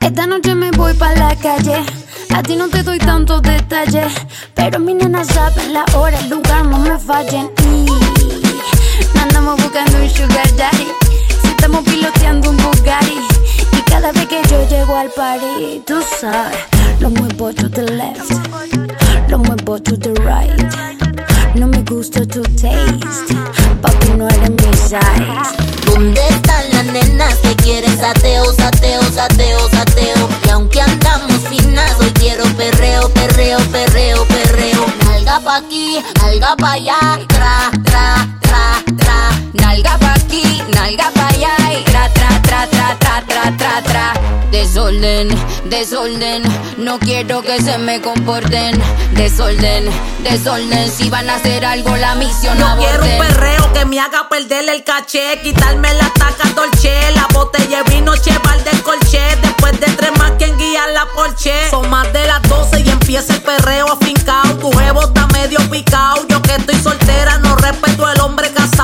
Esta 0.00 0.26
noche 0.26 0.54
me 0.54 0.70
voy 0.72 0.94
pa' 0.94 1.12
la 1.12 1.34
calle. 1.36 1.84
A 2.34 2.42
ti 2.42 2.56
no 2.56 2.68
te 2.68 2.82
doy 2.82 2.98
tantos 2.98 3.42
detalles. 3.42 4.12
Pero 4.54 4.78
mi 4.78 4.94
nena 4.94 5.24
saben 5.24 5.72
la 5.72 5.84
hora, 5.94 6.18
el 6.18 6.28
lugar, 6.28 6.64
no 6.66 6.78
me 6.78 6.98
fallen. 6.98 7.50
Y 7.70 9.18
andamos 9.18 9.56
buscando 9.62 9.98
un 9.98 10.10
sugar 10.10 10.56
daddy. 10.56 10.88
Si 11.42 11.48
estamos 11.48 11.84
piloteando 11.84 12.50
un 12.50 12.56
Bugatti. 12.56 13.18
Y 13.72 13.82
cada 13.82 14.12
vez 14.12 14.26
que 14.26 14.42
yo 14.48 14.68
llego 14.68 14.96
al 14.96 15.08
party, 15.10 15.82
tú 15.86 16.02
sabes, 16.20 16.58
lo 17.00 17.08
muevo 17.10 17.52
to 17.52 17.70
the 17.70 17.82
left, 17.82 18.30
lo 19.28 19.38
muevo 19.38 19.80
to 19.80 19.96
the 19.98 20.12
right. 20.22 21.31
No 21.54 21.66
me 21.68 21.82
gusta 21.82 22.20
tu 22.26 22.42
taste, 22.42 23.34
papi 23.82 24.08
no 24.16 24.26
eres 24.26 24.50
mi 24.50 24.72
size. 24.74 24.98
¿Dónde 25.86 26.20
están 26.28 26.64
las 26.72 26.86
nenas 26.86 27.36
que 27.38 27.54
quieren 27.56 27.96
sateo, 27.98 28.44
sateo, 28.54 29.02
sateo, 29.02 29.68
sateo? 29.68 30.28
Y 30.46 30.50
aunque 30.50 30.80
andamos 30.80 31.38
finas, 31.48 31.94
hoy 32.00 32.10
quiero 32.12 32.44
perreo, 32.56 33.08
perreo, 33.10 33.58
perreo, 33.70 34.24
perreo. 34.26 34.86
Nalga 35.04 35.40
pa' 35.40 35.56
aquí, 35.56 35.98
nalga 36.22 36.56
pa' 36.56 36.72
allá, 36.72 37.20
tra, 37.28 37.70
tra, 37.84 38.28
tra, 38.40 38.82
tra. 38.96 39.30
Nalga 39.52 39.98
pa' 39.98 40.14
aquí, 40.14 40.62
nalga 40.74 41.10
pa' 41.14 41.28
allá, 41.28 41.54
y 41.78 41.84
tra, 41.84 42.08
tra, 42.14 42.42
tra, 42.42 42.66
tra, 42.66 42.96
tra, 42.98 43.22
tra, 43.26 43.56
tra, 43.58 43.82
tra. 43.82 44.21
Desorden, 44.72 45.28
desorden, 45.66 46.42
no 46.78 46.98
quiero 46.98 47.42
que 47.42 47.60
se 47.60 47.76
me 47.76 48.00
comporten. 48.00 48.82
Desorden, 49.12 49.84
desorden, 50.22 50.90
si 50.90 51.10
van 51.10 51.28
a 51.28 51.34
hacer 51.34 51.62
algo 51.62 51.94
la 51.94 52.14
misión 52.14 52.56
Yo 52.56 52.66
quiero 52.78 53.04
un 53.04 53.18
perreo 53.18 53.70
que 53.74 53.84
me 53.84 54.00
haga 54.00 54.30
perder 54.30 54.66
el 54.70 54.82
caché, 54.82 55.38
quitarme 55.42 55.92
la 55.92 56.08
taca 56.14 56.48
dolce, 56.56 56.96
la 57.14 57.26
botella 57.34 57.82
de 57.82 57.94
vino 57.94 58.16
cheval 58.16 58.64
del 58.64 58.82
colché, 58.82 59.36
después 59.42 59.78
de 59.78 59.88
tres 59.88 60.10
más 60.18 60.30
quien 60.38 60.56
guía 60.56 60.86
la 60.94 61.04
porche. 61.14 61.52
Son 61.68 61.90
más 61.90 62.10
de 62.14 62.26
las 62.26 62.40
12 62.48 62.80
y 62.80 62.88
empieza 62.88 63.34
el 63.34 63.42
perreo 63.42 63.92
afincao, 63.92 64.54
tu 64.54 64.72
jevo 64.72 65.02
está 65.02 65.26
medio 65.26 65.58
picao, 65.70 66.26
yo 66.28 66.40
que 66.40 66.54
estoy 66.54 66.76
soltera 66.76 67.36
no 67.40 67.56
respeto 67.56 68.06
al 68.06 68.18
hombre 68.22 68.50
casado 68.52 68.81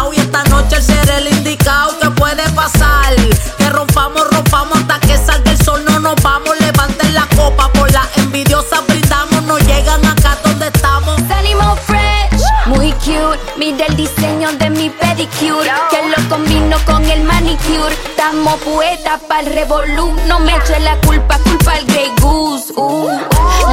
Poetas 18.56 19.20
para 19.28 19.40
el 19.40 19.54
revolú. 19.54 20.14
No 20.26 20.40
me 20.40 20.56
eche 20.56 20.80
la 20.80 20.96
culpa, 21.02 21.38
culpa 21.38 21.72
al 21.72 21.84
Grey 21.84 22.10
Goose. 22.20 22.72
Uh. 22.76 23.10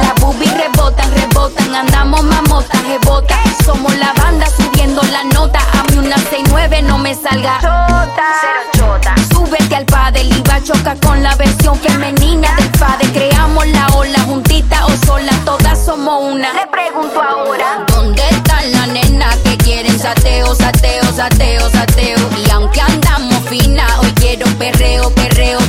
Las 0.02 0.14
boobies 0.20 0.52
rebotan, 0.52 1.10
rebotan. 1.12 1.74
Andamos 1.74 2.22
mamotas, 2.22 2.82
rebotan. 2.86 3.38
Somos 3.64 3.96
la 3.96 4.12
banda 4.12 4.46
subiendo 4.50 5.00
la 5.10 5.24
nota. 5.24 5.58
A 5.58 5.82
mí 5.90 5.98
una 5.98 6.16
69 6.18 6.82
no 6.82 6.98
me 6.98 7.14
salga. 7.14 7.58
Chota. 7.60 9.14
Súbete 9.32 9.76
al 9.76 9.86
padel 9.86 10.30
y 10.30 10.42
va 10.42 10.56
a 10.56 10.62
chocar 10.62 11.00
con 11.00 11.22
la 11.22 11.34
versión 11.36 11.78
femenina 11.80 12.54
del 12.56 12.70
padre. 12.72 13.10
Creamos 13.12 13.66
la 13.68 13.86
ola 13.96 14.20
juntita 14.26 14.84
o 14.84 15.06
sola, 15.06 15.32
todas 15.46 15.84
somos 15.84 16.22
una. 16.32 16.52
Le 16.52 16.66
pregunto 16.66 17.22
ahora. 17.22 17.84
¿Dónde 17.88 18.22
están 18.30 18.72
las 18.72 18.88
nenas 18.88 19.36
que 19.38 19.56
quieren 19.56 19.98
sateo, 19.98 20.54
sateo, 20.54 21.02
sateo, 21.14 21.70
sateo? 21.70 22.35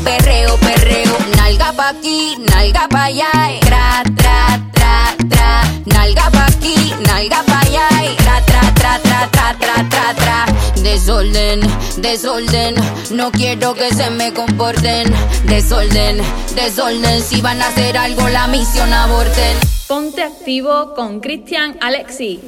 Perreo, 0.07 0.57
perreo. 0.57 1.15
Nalga 1.35 1.69
pa' 1.73 1.89
aquí, 1.89 2.37
nalga 2.51 2.87
pa' 2.87 3.05
allá, 3.05 3.31
y 3.55 3.59
tra, 3.67 4.03
tra, 4.19 4.39
tra, 4.75 4.95
tra. 5.31 5.49
Nalga 5.85 6.29
pa' 6.35 6.45
aquí, 6.45 6.77
nalga 7.09 7.43
pa' 7.49 7.59
allá, 7.65 7.87
y 8.09 8.15
tra, 8.23 8.35
tra, 8.49 8.61
tra, 8.79 8.93
tra, 9.05 9.19
tra, 9.35 9.47
tra, 9.61 9.75
tra, 9.89 10.13
tra. 10.21 10.45
Desorden, 10.87 11.59
desorden, 11.97 12.75
no 13.11 13.31
quiero 13.31 13.73
que 13.73 13.89
se 13.93 14.09
me 14.09 14.33
comporten. 14.33 15.13
Desorden, 15.45 16.21
desorden, 16.55 17.21
si 17.21 17.41
van 17.41 17.61
a 17.61 17.67
hacer 17.67 17.97
algo 17.97 18.27
la 18.29 18.47
misión 18.47 18.93
aborten. 18.93 19.57
Ponte 19.87 20.23
activo 20.23 20.93
con 20.95 21.19
Cristian 21.19 21.77
Alexi. 21.81 22.41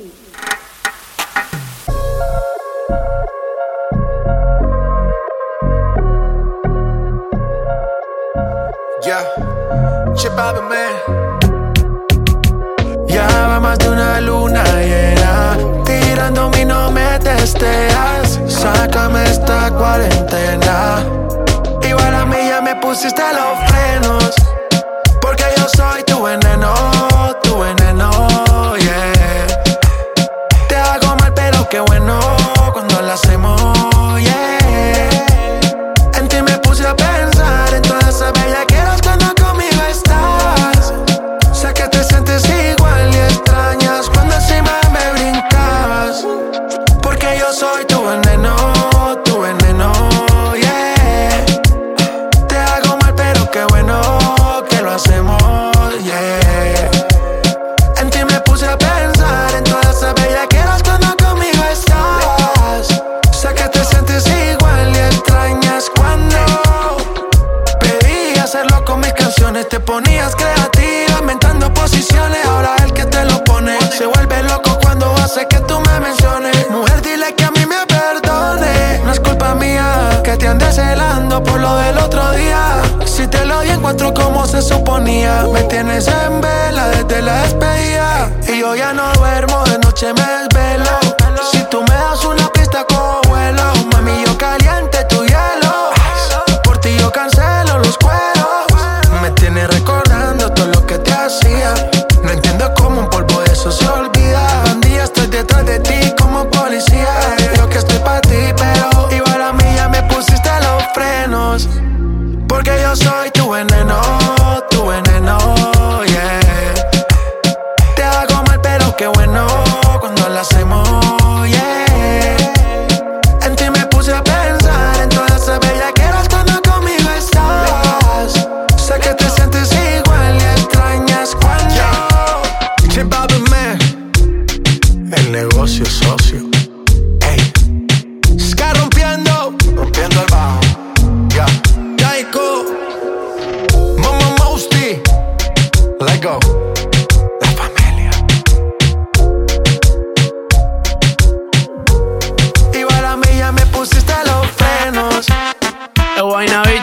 Yeah, 9.09 9.25
chip 10.13 10.33
man. 10.37 10.93
Ya 13.07 13.25
va 13.47 13.59
más 13.59 13.79
de 13.79 13.89
una 13.89 14.21
luna 14.21 14.63
llena. 14.75 15.57
Tirando 15.83 16.51
mi 16.51 16.63
no 16.63 16.91
me 16.91 17.17
testeas 17.17 18.39
Sácame 18.47 19.23
esta 19.23 19.71
cuarentena. 19.71 21.03
Igual 21.81 22.13
a 22.13 22.25
mí 22.27 22.37
ya 22.49 22.61
me 22.61 22.75
pusiste 22.75 23.23
los 23.33 23.57
frenos. 23.71 24.35
Porque 25.19 25.45
yo 25.57 25.67
soy 25.69 26.03
Tu 26.03 26.21
veneno, 26.21 26.75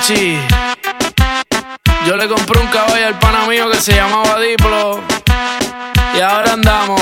Yo 0.08 0.14
le 2.16 2.28
compré 2.28 2.60
un 2.60 2.68
caballo 2.68 3.08
al 3.08 3.18
pana 3.18 3.44
mío 3.46 3.68
que 3.72 3.78
se 3.78 3.92
llamaba 3.92 4.38
Diplo. 4.38 5.00
Y 6.16 6.20
ahora 6.20 6.52
andamos. 6.52 7.00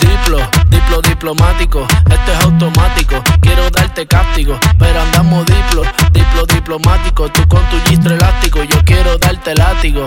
Diplo, 0.00 0.38
diplo 0.68 1.02
diplomático, 1.02 1.84
esto 2.08 2.32
es 2.32 2.44
automático. 2.44 3.20
Quiero 3.40 3.68
darte 3.70 4.06
cáptico, 4.06 4.56
pero 4.78 5.00
andamos 5.00 5.44
diplo, 5.46 5.82
diplo 6.12 6.46
diplomático. 6.46 7.28
Tú 7.32 7.48
con 7.48 7.68
tu 7.70 7.80
gistro 7.88 8.14
elástico, 8.14 8.62
yo 8.62 8.80
quiero 8.84 9.18
darte 9.18 9.56
látigo. 9.56 10.06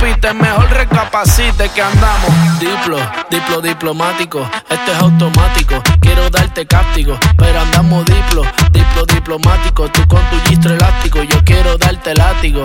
Mejor 0.00 0.70
recapacite 0.70 1.68
que 1.70 1.82
andamos. 1.82 2.30
Diplo, 2.60 2.98
diplo 3.30 3.60
diplomático, 3.60 4.48
este 4.70 4.92
es 4.92 4.98
automático. 4.98 5.82
Quiero 6.00 6.30
darte 6.30 6.66
cáptico, 6.66 7.18
pero 7.36 7.60
andamos 7.60 8.04
diplo, 8.04 8.42
diplo 8.70 9.04
diplomático. 9.06 9.88
Tú 9.88 10.06
con 10.06 10.22
tu 10.30 10.38
gistro 10.48 10.74
elástico, 10.74 11.22
yo 11.24 11.42
quiero 11.44 11.76
darte 11.78 12.14
látigo. 12.14 12.64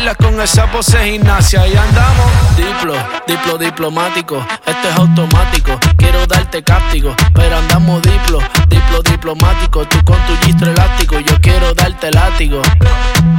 con 0.17 0.39
esa 0.41 0.65
pose 0.71 0.97
gimnasia. 1.05 1.67
Y 1.67 1.75
andamos 1.75 2.57
diplo, 2.57 2.93
diplo 3.27 3.57
diplomático, 3.57 4.43
esto 4.65 4.89
es 4.89 4.95
automático. 4.97 5.77
Quiero 5.97 6.25
darte 6.25 6.63
cáptico, 6.63 7.15
pero 7.33 7.57
andamos 7.57 8.01
diplo, 8.01 8.39
diplo 8.67 9.01
diplomático. 9.03 9.85
Tú 9.85 10.03
con 10.03 10.17
tu 10.25 10.35
gistro 10.45 10.71
elástico, 10.71 11.19
yo 11.19 11.39
quiero 11.41 11.73
darte 11.73 12.11
látigo. 12.11 12.61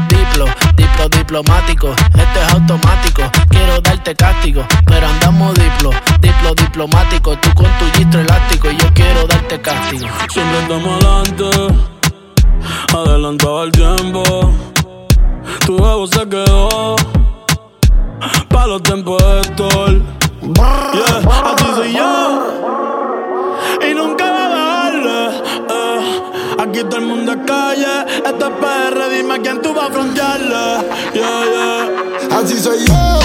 Diplo, 0.08 0.46
diplo 0.76 1.08
diplomático, 1.08 1.90
esto 1.90 2.40
es 2.46 2.52
automático. 2.52 3.22
Quiero 3.48 3.80
darte 3.80 4.14
cáptico, 4.14 4.64
pero 4.86 5.08
andamos 5.08 5.54
diplo, 5.54 5.90
diplo 6.20 6.54
diplomático. 6.54 7.36
Tú 7.38 7.52
con 7.54 7.70
tu 7.78 7.90
gistro 7.98 8.20
elástico, 8.20 8.70
yo 8.70 8.94
quiero 8.94 9.26
darte 9.26 9.60
castigo. 9.60 10.06
Siempre 10.30 10.60
estamos 10.60 11.04
adelante, 11.04 11.74
adelantado 12.94 13.64
el 13.64 13.72
tiempo. 13.72 14.71
Tu 15.66 15.76
huevo 15.76 16.06
se 16.06 16.28
quedó 16.28 16.96
pa' 18.48 18.66
los 18.66 18.82
tiempos 18.82 19.22
de 19.22 19.40
Héctor. 19.40 20.02
Yeah, 20.42 21.52
así 21.54 21.64
soy 21.76 21.92
yo. 21.94 22.42
Y 23.88 23.94
nunca 23.94 24.24
va 24.30 24.44
a 24.44 24.48
bajarle. 24.48 25.28
eh. 25.70 26.22
Aquí 26.58 26.84
todo 26.84 26.96
el 26.98 27.06
mundo 27.06 27.32
es 27.32 27.38
calle. 27.46 28.06
Esto 28.26 28.46
es 28.46 28.52
PR, 28.60 29.08
dime 29.16 29.40
quién 29.40 29.62
tú 29.62 29.72
vas 29.72 29.88
a 29.88 29.92
frontearle. 29.92 30.88
Yeah, 31.14 31.44
yeah. 31.44 32.38
Así 32.38 32.58
soy 32.58 32.84
yo. 32.86 33.21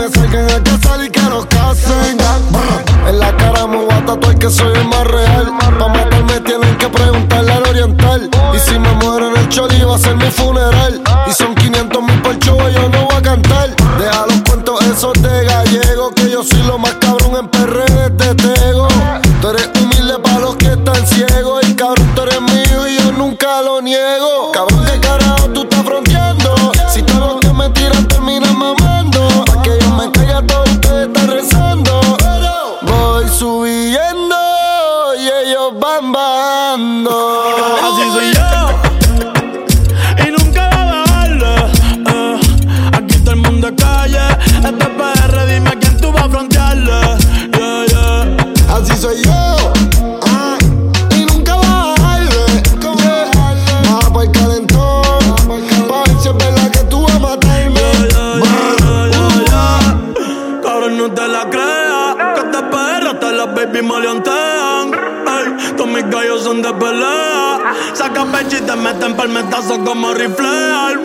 Me 0.00 0.08
salgan 0.08 0.50
a 0.50 0.62
casar 0.62 1.04
y 1.04 1.10
que 1.10 1.20
los 1.22 1.46
casen. 1.46 2.18
En 3.06 3.18
la 3.18 3.36
cara 3.36 3.66
me 3.66 3.76
voy 3.76 3.92
a 3.92 4.38
que 4.38 4.48
soy 4.48 4.72
el 4.74 4.84
más 4.88 5.06
real. 5.06 5.52
Pa' 5.78 5.88
matarme 5.88 6.40
tienen 6.40 6.76
que 6.78 6.88
preguntarle 6.88 7.52
al 7.52 7.62
oriental. 7.64 8.30
Y 8.54 8.58
si 8.58 8.78
me 8.78 8.92
muero 8.94 9.30
en 9.30 9.36
el 9.36 9.48
choli 9.48 9.82
va 9.82 9.96
a 9.96 9.98
ser 9.98 10.16
mi 10.16 10.30
funeral. 10.30 11.02
Y 11.26 11.32
son 11.32 11.54
500 11.54 12.02
mil 12.02 12.22
por 12.22 12.38
show, 12.38 12.58
yo 12.70 12.88
no 12.88 13.06
voy 13.06 13.16
a 13.16 13.22
cantar. 13.22 13.68
Deja 13.98 14.26
los 14.26 14.40
cuentos 14.48 14.80
esos 14.82 15.12
de 15.20 15.44
gallego. 15.44 16.10
Que 16.14 16.30
yo 16.30 16.42
soy 16.42 16.62
lo 16.62 16.78
más 16.78 16.94
cabrón 16.94 17.36
en 17.36 17.48
perretes 17.48 18.36
de 18.36 18.69
Y 68.22 68.60
te 68.60 68.76
meten 68.76 69.16
palmetazos 69.16 69.78
como 69.78 70.12
riflear. 70.12 70.98
Woo. 70.98 70.99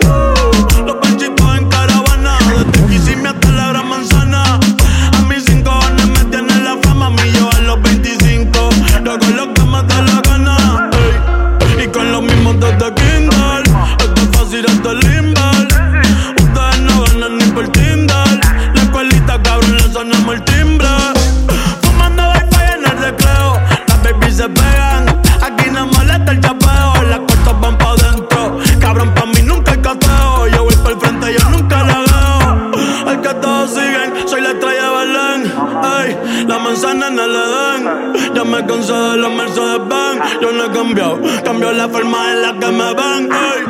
Cambio 41.56 41.72
la 41.72 41.88
forma 41.88 42.32
en 42.32 42.42
la 42.42 42.52
que 42.58 42.72
me 42.72 42.94
ven. 42.94 43.32
Ey. 43.32 43.64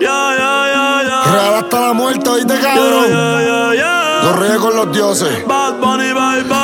Ya, 0.00 0.34
ya, 0.38 0.66
ya, 0.74 1.02
ya. 1.08 1.32
Real 1.32 1.54
hasta 1.54 1.80
la 1.80 1.92
muerte, 1.92 2.30
oíste, 2.30 2.54
cabrón. 2.60 3.06
Yeah, 3.08 3.42
yeah, 3.42 3.74
yeah. 3.74 4.32
Reyes 4.38 4.58
con 4.58 4.74
los 4.74 4.92
dioses. 4.92 5.46
Bad 5.46 5.80
Bunny, 5.80 6.12
baby. 6.12 6.50
Eh. 6.50 6.63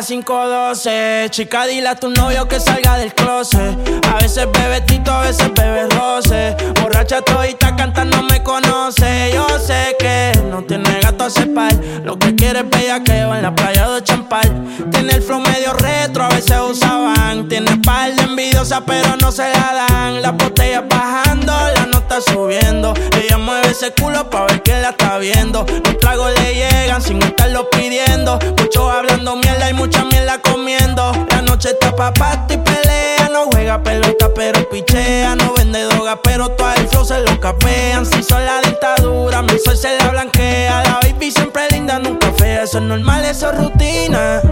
Las 0.00 0.10
5.12, 0.10 1.28
chica, 1.28 1.66
dile 1.66 1.88
a 1.88 1.94
tu 1.94 2.08
novio 2.08 2.48
que 2.48 2.58
salga 2.58 2.96
del 2.96 3.12
closet. 3.12 3.76
A 4.08 4.14
veces 4.14 4.48
bebe 4.50 4.80
tito, 4.80 5.12
a 5.12 5.20
veces 5.20 5.52
bebe 5.52 5.86
roce. 5.90 6.56
Borracha 6.80 7.20
todita 7.20 7.76
cantando 7.76 8.22
me 8.22 8.42
conoce. 8.42 9.30
Yo 9.34 9.46
sé 9.58 9.96
que 9.98 10.32
no 10.50 10.62
tiene 10.62 11.00
gato 11.02 11.24
a 11.24 11.30
cepar. 11.30 11.74
Lo 12.02 12.18
que 12.18 12.34
quiere 12.34 12.60
es 12.60 12.70
bellaqueo 12.70 13.34
en 13.34 13.42
la 13.42 13.54
playa 13.54 13.90
de 13.90 14.02
Champal. 14.02 14.50
Tiene 14.90 15.12
el 15.12 15.22
flow 15.22 15.40
medio 15.40 15.74
retro, 15.74 16.24
a 16.24 16.28
veces 16.28 16.56
usaban. 16.58 17.46
Tiene 17.50 17.76
par 17.84 18.14
de 18.14 18.22
envidiosa, 18.22 18.82
pero 18.86 19.16
no 19.20 19.30
se 19.30 19.50
la 19.50 19.86
dan. 19.86 20.22
La 20.22 20.30
botella 20.30 20.80
bajando, 20.80 21.52
la 21.76 21.89
nota 22.10 22.20
subiendo. 22.32 22.92
Ella 23.16 23.38
mueve 23.38 23.70
ese 23.70 23.92
culo 23.92 24.28
pa' 24.28 24.46
ver 24.46 24.62
que 24.62 24.72
la 24.80 24.90
está 24.90 25.18
viendo. 25.18 25.64
Los 25.84 25.98
tragos 25.98 26.32
le 26.40 26.54
llegan 26.54 27.00
sin 27.00 27.22
estarlo 27.22 27.68
pidiendo. 27.70 28.38
Muchos 28.58 28.90
hablando 28.90 29.36
mierda 29.36 29.66
hay 29.66 29.74
mucha 29.74 30.04
mierda 30.04 30.40
comiendo. 30.40 31.12
La 31.30 31.42
noche 31.42 31.70
está 31.70 31.94
pa' 31.94 32.12
y 32.48 32.56
pelea. 32.56 33.28
No 33.32 33.44
juega 33.52 33.82
pelota, 33.82 34.30
pero 34.34 34.68
pichea. 34.68 35.36
No 35.36 35.52
vende 35.54 35.84
droga, 35.84 36.20
pero 36.22 36.48
todo 36.50 36.72
el 36.74 36.88
flow 36.88 37.04
se 37.04 37.20
lo 37.20 37.38
capean. 37.38 38.04
Si 38.04 38.22
son 38.22 38.44
la 38.44 38.60
dictadura, 38.60 39.42
mi 39.42 39.58
sol 39.58 39.76
se 39.76 39.96
la 39.96 40.08
blanquea. 40.08 40.82
La 40.82 41.00
baby 41.02 41.30
siempre 41.30 41.68
linda, 41.70 41.98
nunca 41.98 42.32
fea. 42.32 42.64
Eso 42.64 42.78
es 42.78 42.84
normal, 42.84 43.24
eso 43.24 43.50
es 43.52 43.58
rutina. 43.58 44.42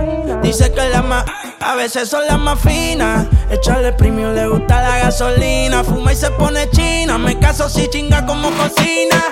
Dice 0.42 0.72
que 0.72 0.88
la 0.88 1.02
más, 1.02 1.24
a 1.60 1.74
veces 1.74 2.08
son 2.08 2.26
las 2.26 2.38
más 2.38 2.58
finas. 2.60 3.26
Echarle 3.50 3.92
premio, 3.92 4.32
le 4.32 4.46
gusta 4.46 4.80
la 4.82 4.98
gasolina. 4.98 5.82
Fuma 5.82 6.12
y 6.12 6.16
se 6.16 6.30
pone 6.30 6.68
china. 6.70 7.18
Me 7.18 7.38
caso 7.48 7.66
si 7.66 7.88
chinga 7.88 8.26
como 8.26 8.50
cocina. 8.50 9.24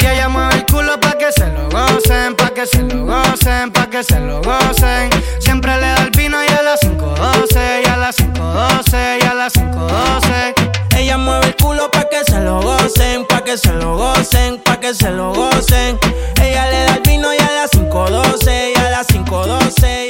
Que 0.00 0.12
ella 0.12 0.28
mueve 0.28 0.56
el 0.56 0.66
culo 0.66 0.98
pa' 0.98 1.16
que 1.16 1.30
se 1.30 1.46
lo 1.46 1.70
gocen, 1.70 2.34
pa' 2.34 2.50
que 2.50 2.66
se 2.66 2.82
lo 2.82 3.06
gocen, 3.06 3.70
pa' 3.70 3.86
que 3.88 4.02
se 4.02 4.18
lo 4.18 4.42
gocen. 4.42 5.08
Siempre 5.38 5.72
le 5.76 5.86
da 5.86 6.02
el 6.02 6.10
vino 6.10 6.36
y 6.42 6.48
a 6.52 6.62
las 6.62 6.80
5.12, 6.80 7.82
y 7.84 7.88
a 7.88 7.96
las 7.96 8.16
5.12, 8.18 9.18
y 9.22 9.24
a 9.24 9.34
las 9.34 9.54
5.12. 9.54 10.98
Ella 10.98 11.16
mueve 11.16 11.46
el 11.46 11.56
culo 11.56 11.88
pa' 11.92 12.08
que 12.08 12.24
se 12.24 12.40
lo 12.40 12.60
gocen, 12.60 13.24
pa' 13.28 13.44
que 13.44 13.56
se 13.56 13.72
lo 13.72 13.96
gocen, 13.96 14.58
pa' 14.64 14.80
que 14.80 14.92
se 14.92 15.10
lo 15.10 15.32
gocen. 15.32 15.96
Ella 16.42 16.68
le 16.70 16.84
da 16.86 16.94
el 16.96 17.02
vino 17.02 17.32
y 17.32 17.38
a 17.38 17.52
las 17.52 17.70
5.12, 17.70 18.72
y 18.74 18.78
a 18.80 18.90
las 18.90 19.06
5.12, 19.06 20.08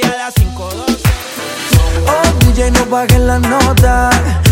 Oh, 2.61 2.63
DJ, 2.63 2.71
no 2.71 2.85
bajes 2.85 3.19
la 3.19 3.39
nota. 3.39 4.09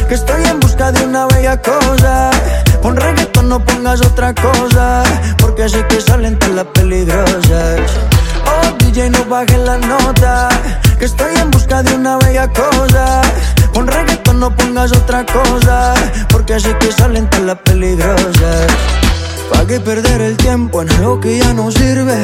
Que 0.07 0.15
estoy 0.15 0.43
en 0.45 0.59
busca 0.59 0.91
de 0.91 1.05
una 1.05 1.27
bella 1.27 1.61
cosa. 1.61 2.31
Pon 2.81 2.97
reggaeton, 2.97 3.49
no 3.49 3.63
pongas 3.63 4.01
otra 4.01 4.33
cosa. 4.33 5.03
Porque 5.37 5.69
sé 5.69 5.85
que 5.87 6.01
salen 6.01 6.39
todas 6.39 6.55
las 6.55 6.65
peligrosas. 6.65 7.81
Oh, 8.47 8.71
DJ, 8.79 9.11
no 9.11 9.25
bajes 9.25 9.59
la 9.59 9.77
nota. 9.77 10.49
Que 10.97 11.05
estoy 11.05 11.35
en 11.35 11.51
busca 11.51 11.83
de 11.83 11.93
una 11.93 12.17
bella 12.17 12.47
cosa. 12.47 13.21
Pon 13.73 13.85
reggaeton, 13.85 14.39
no 14.39 14.55
pongas 14.55 14.91
otra 14.91 15.23
cosa. 15.25 15.93
Porque 16.29 16.59
sé 16.59 16.75
que 16.79 16.91
salen 16.91 17.29
todas 17.29 17.45
las 17.45 17.57
peligrosas. 17.59 19.08
¿Pa' 19.51 19.65
qué 19.67 19.79
perder 19.79 20.21
el 20.21 20.37
tiempo 20.37 20.81
en 20.81 20.89
algo 20.91 21.19
que 21.19 21.39
ya 21.39 21.53
no 21.53 21.71
sirve? 21.71 22.17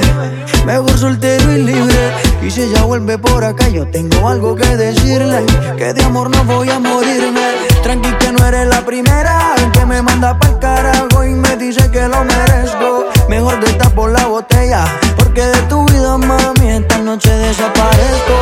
Mejor 0.66 0.98
soltero 0.98 1.52
y 1.56 1.64
libre. 1.64 2.12
Y 2.42 2.52
si 2.52 2.62
ella 2.62 2.84
vuelve 2.84 3.18
por 3.18 3.44
acá, 3.44 3.68
yo 3.70 3.88
tengo 3.88 4.30
algo 4.30 4.56
que 4.56 4.76
decirle. 4.76 5.46
Que 5.78 5.94
de 5.94 6.04
amor 6.04 6.30
no 6.30 6.44
voy 6.44 6.70
a 6.70 6.80
morirme. 6.80 7.42
Tranqui 7.84 8.12
que 8.20 8.32
no 8.32 8.46
eres 8.46 8.68
la 8.68 8.86
primera 8.86 9.56
que 9.72 9.86
me 9.86 10.02
manda 10.02 10.38
pa'l 10.40 10.60
carajo 10.60 11.24
y 11.24 11.30
me 11.30 11.56
dice 11.58 11.90
que 11.92 12.08
lo 12.08 12.24
merezco. 12.24 13.06
Mejor 13.30 13.60
te 13.60 13.74
tapo 13.74 14.08
la 14.08 14.26
botella, 14.26 14.86
porque 15.18 15.42
de 15.42 15.62
tu 15.70 15.86
vida, 15.86 16.18
mami, 16.18 16.70
esta 16.70 16.98
noche 17.00 17.30
desaparezco. 17.30 18.38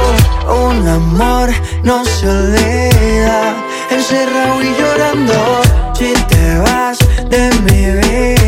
Un 0.67 0.87
amor 0.87 1.49
no 1.83 2.03
se 2.05 2.29
olvida, 2.29 3.55
encerrado 3.89 4.61
y 4.61 4.75
llorando. 4.79 5.61
Si 5.93 6.13
te 6.13 6.57
vas 6.59 6.97
de 7.29 7.49
mi 7.65 7.81
vida, 8.01 8.42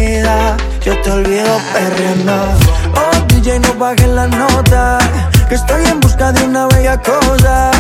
yo 0.86 1.01
te 1.01 1.11
olvido 1.11 1.59
perreando. 1.73 2.33
Oh, 2.93 3.25
DJ, 3.27 3.59
no 3.59 3.73
bajes 3.73 4.07
la 4.07 4.27
nota, 4.27 4.99
que 5.49 5.55
estoy 5.55 5.83
en 5.86 5.99
busca 5.99 6.31
de 6.31 6.43
una 6.43 6.67
bella 6.67 7.01
cosa. 7.01 7.71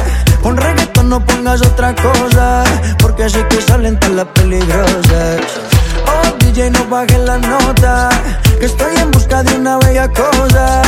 Pon 0.41 0.57
reggaeton, 0.57 1.09
no 1.09 1.23
pongas 1.23 1.61
otra 1.61 1.93
cosa, 1.95 2.63
porque 2.97 3.29
sé 3.29 3.45
que 3.47 3.61
salen 3.61 3.99
todas 3.99 4.15
las 4.15 4.25
peligrosas. 4.29 5.39
Oh, 6.07 6.35
DJ, 6.39 6.71
no 6.71 6.83
bajes 6.85 7.19
la 7.19 7.37
nota, 7.37 8.09
que 8.59 8.65
estoy 8.65 8.95
en 8.95 9.11
busca 9.11 9.43
de 9.43 9.55
una 9.55 9.77
bella 9.77 10.09
cosa. 10.09 10.81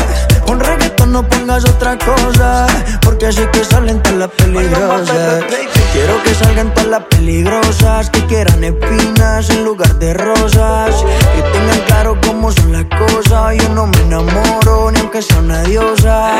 Pon 0.48 0.60
reggaeton, 0.62 1.12
no 1.12 1.28
pongas 1.28 1.66
otra 1.66 1.98
cosa, 1.98 2.68
porque 3.02 3.34
sé 3.34 3.50
que 3.52 3.66
salen 3.66 4.02
todas 4.02 4.18
las 4.18 4.30
peligrosas. 4.30 5.44
Quiero 5.92 6.24
que 6.24 6.34
salgan 6.34 6.74
todas 6.74 6.90
las 6.90 7.04
peligrosas, 7.04 8.10
que 8.10 8.26
quieran 8.28 8.64
espinas 8.64 9.50
en 9.50 9.66
lugar 9.66 9.94
de 10.00 10.14
rosas. 10.14 10.96
Que 11.36 11.42
tengan 11.52 11.82
claro 11.88 12.18
cómo 12.26 12.52
son 12.54 12.72
las 12.72 12.86
cosas. 12.86 13.58
Yo 13.58 13.70
no 13.74 13.88
me 13.88 14.00
enamoro 14.00 14.90
ni 14.92 15.00
aunque 15.02 15.22
sea 15.22 15.40
una 15.40 15.62
diosa. 15.64 16.32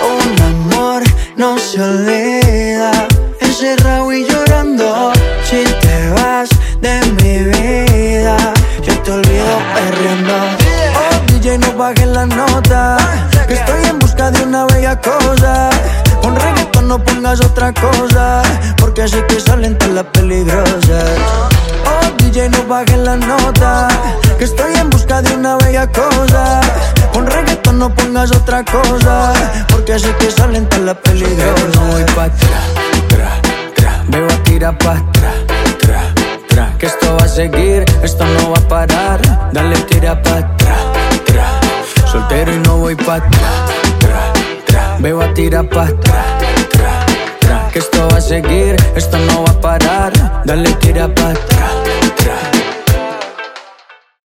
Un 0.00 0.42
amor 0.42 1.02
no 1.36 1.58
se 1.58 1.82
olvida, 1.82 3.08
encerrado 3.40 4.12
y 4.12 4.26
llorando. 4.26 5.12
Si 5.42 5.64
te 5.64 6.10
vas 6.10 6.50
de 6.80 7.00
mi 7.18 7.38
vida, 7.50 8.36
yo 8.82 8.96
te 9.00 9.10
olvido 9.10 9.58
perreando. 9.74 10.34
Oh, 11.00 11.32
DJ, 11.32 11.58
no 11.58 11.72
bajes 11.72 12.06
la 12.06 12.26
nota, 12.26 12.96
que 13.50 13.56
estoy 13.56 13.84
en 13.84 13.98
busca 13.98 14.30
de 14.30 14.44
una 14.44 14.64
bella 14.66 15.00
cosa. 15.00 15.70
Con 16.22 16.36
reggaeton 16.36 16.86
no 16.86 17.02
pongas 17.02 17.40
otra 17.40 17.72
cosa, 17.72 18.42
porque 18.76 19.08
sé 19.08 19.26
que 19.26 19.40
salen 19.40 19.76
todas 19.76 19.94
las 19.94 20.04
peligrosas. 20.04 21.10
Oh, 21.84 22.10
DJ, 22.18 22.48
no 22.50 22.62
bajes 22.68 22.98
la 22.98 23.16
nota, 23.16 23.88
que 24.38 24.44
estoy 24.44 24.72
en 24.74 24.88
busca 24.88 25.20
de 25.20 25.34
una 25.34 25.56
bella 25.56 25.88
cosa. 25.88 26.60
Con 27.12 27.26
reggaeton 27.26 27.80
no 27.80 27.92
pongas 27.92 28.30
otra 28.30 28.64
cosa, 28.64 29.32
porque 29.68 29.98
sé 29.98 30.14
que 30.20 30.30
salen 30.30 30.68
todas 30.68 30.84
las 30.84 30.96
peligrosas. 30.98 31.74
no 31.74 31.82
voy 31.86 32.04
pa' 32.14 32.24
atrás, 32.24 32.66
tra, 33.08 33.30
tra. 33.74 34.04
Me 34.06 34.20
voy 34.20 34.32
a 34.32 34.42
tirar 34.44 34.78
pa' 34.78 34.92
atrás, 34.92 35.34
tra, 35.80 36.02
tra. 36.48 36.78
Que 36.78 36.86
esto 36.86 37.16
va 37.18 37.24
a 37.24 37.28
seguir, 37.28 37.84
esto 38.04 38.24
no 38.24 38.52
va 38.52 38.58
a 38.58 38.68
parar. 38.68 39.20
Dale, 39.52 39.76
tira 39.88 40.22
pa' 40.22 40.38
atrás, 40.38 40.56
tra. 40.58 40.79
Soltero 42.30 42.54
y 42.54 42.58
no 42.60 42.76
voy 42.76 42.94
pa' 42.94 43.16
atrás, 43.16 43.70
tra, 43.98 44.32
tra. 44.64 44.96
Voy 45.00 45.20
a 45.20 45.34
tirar 45.34 45.68
pa' 45.68 45.82
atrás, 45.82 46.24
tra, 46.70 47.06
tra. 47.40 47.68
Que 47.72 47.80
esto 47.80 48.08
va 48.08 48.18
a 48.18 48.20
seguir, 48.20 48.76
esto 48.94 49.18
no 49.18 49.42
va 49.42 49.50
a 49.50 49.60
parar. 49.60 50.12
Dale, 50.44 50.70
tira 50.74 51.12
pa' 51.12 51.30
atrás 51.30 51.79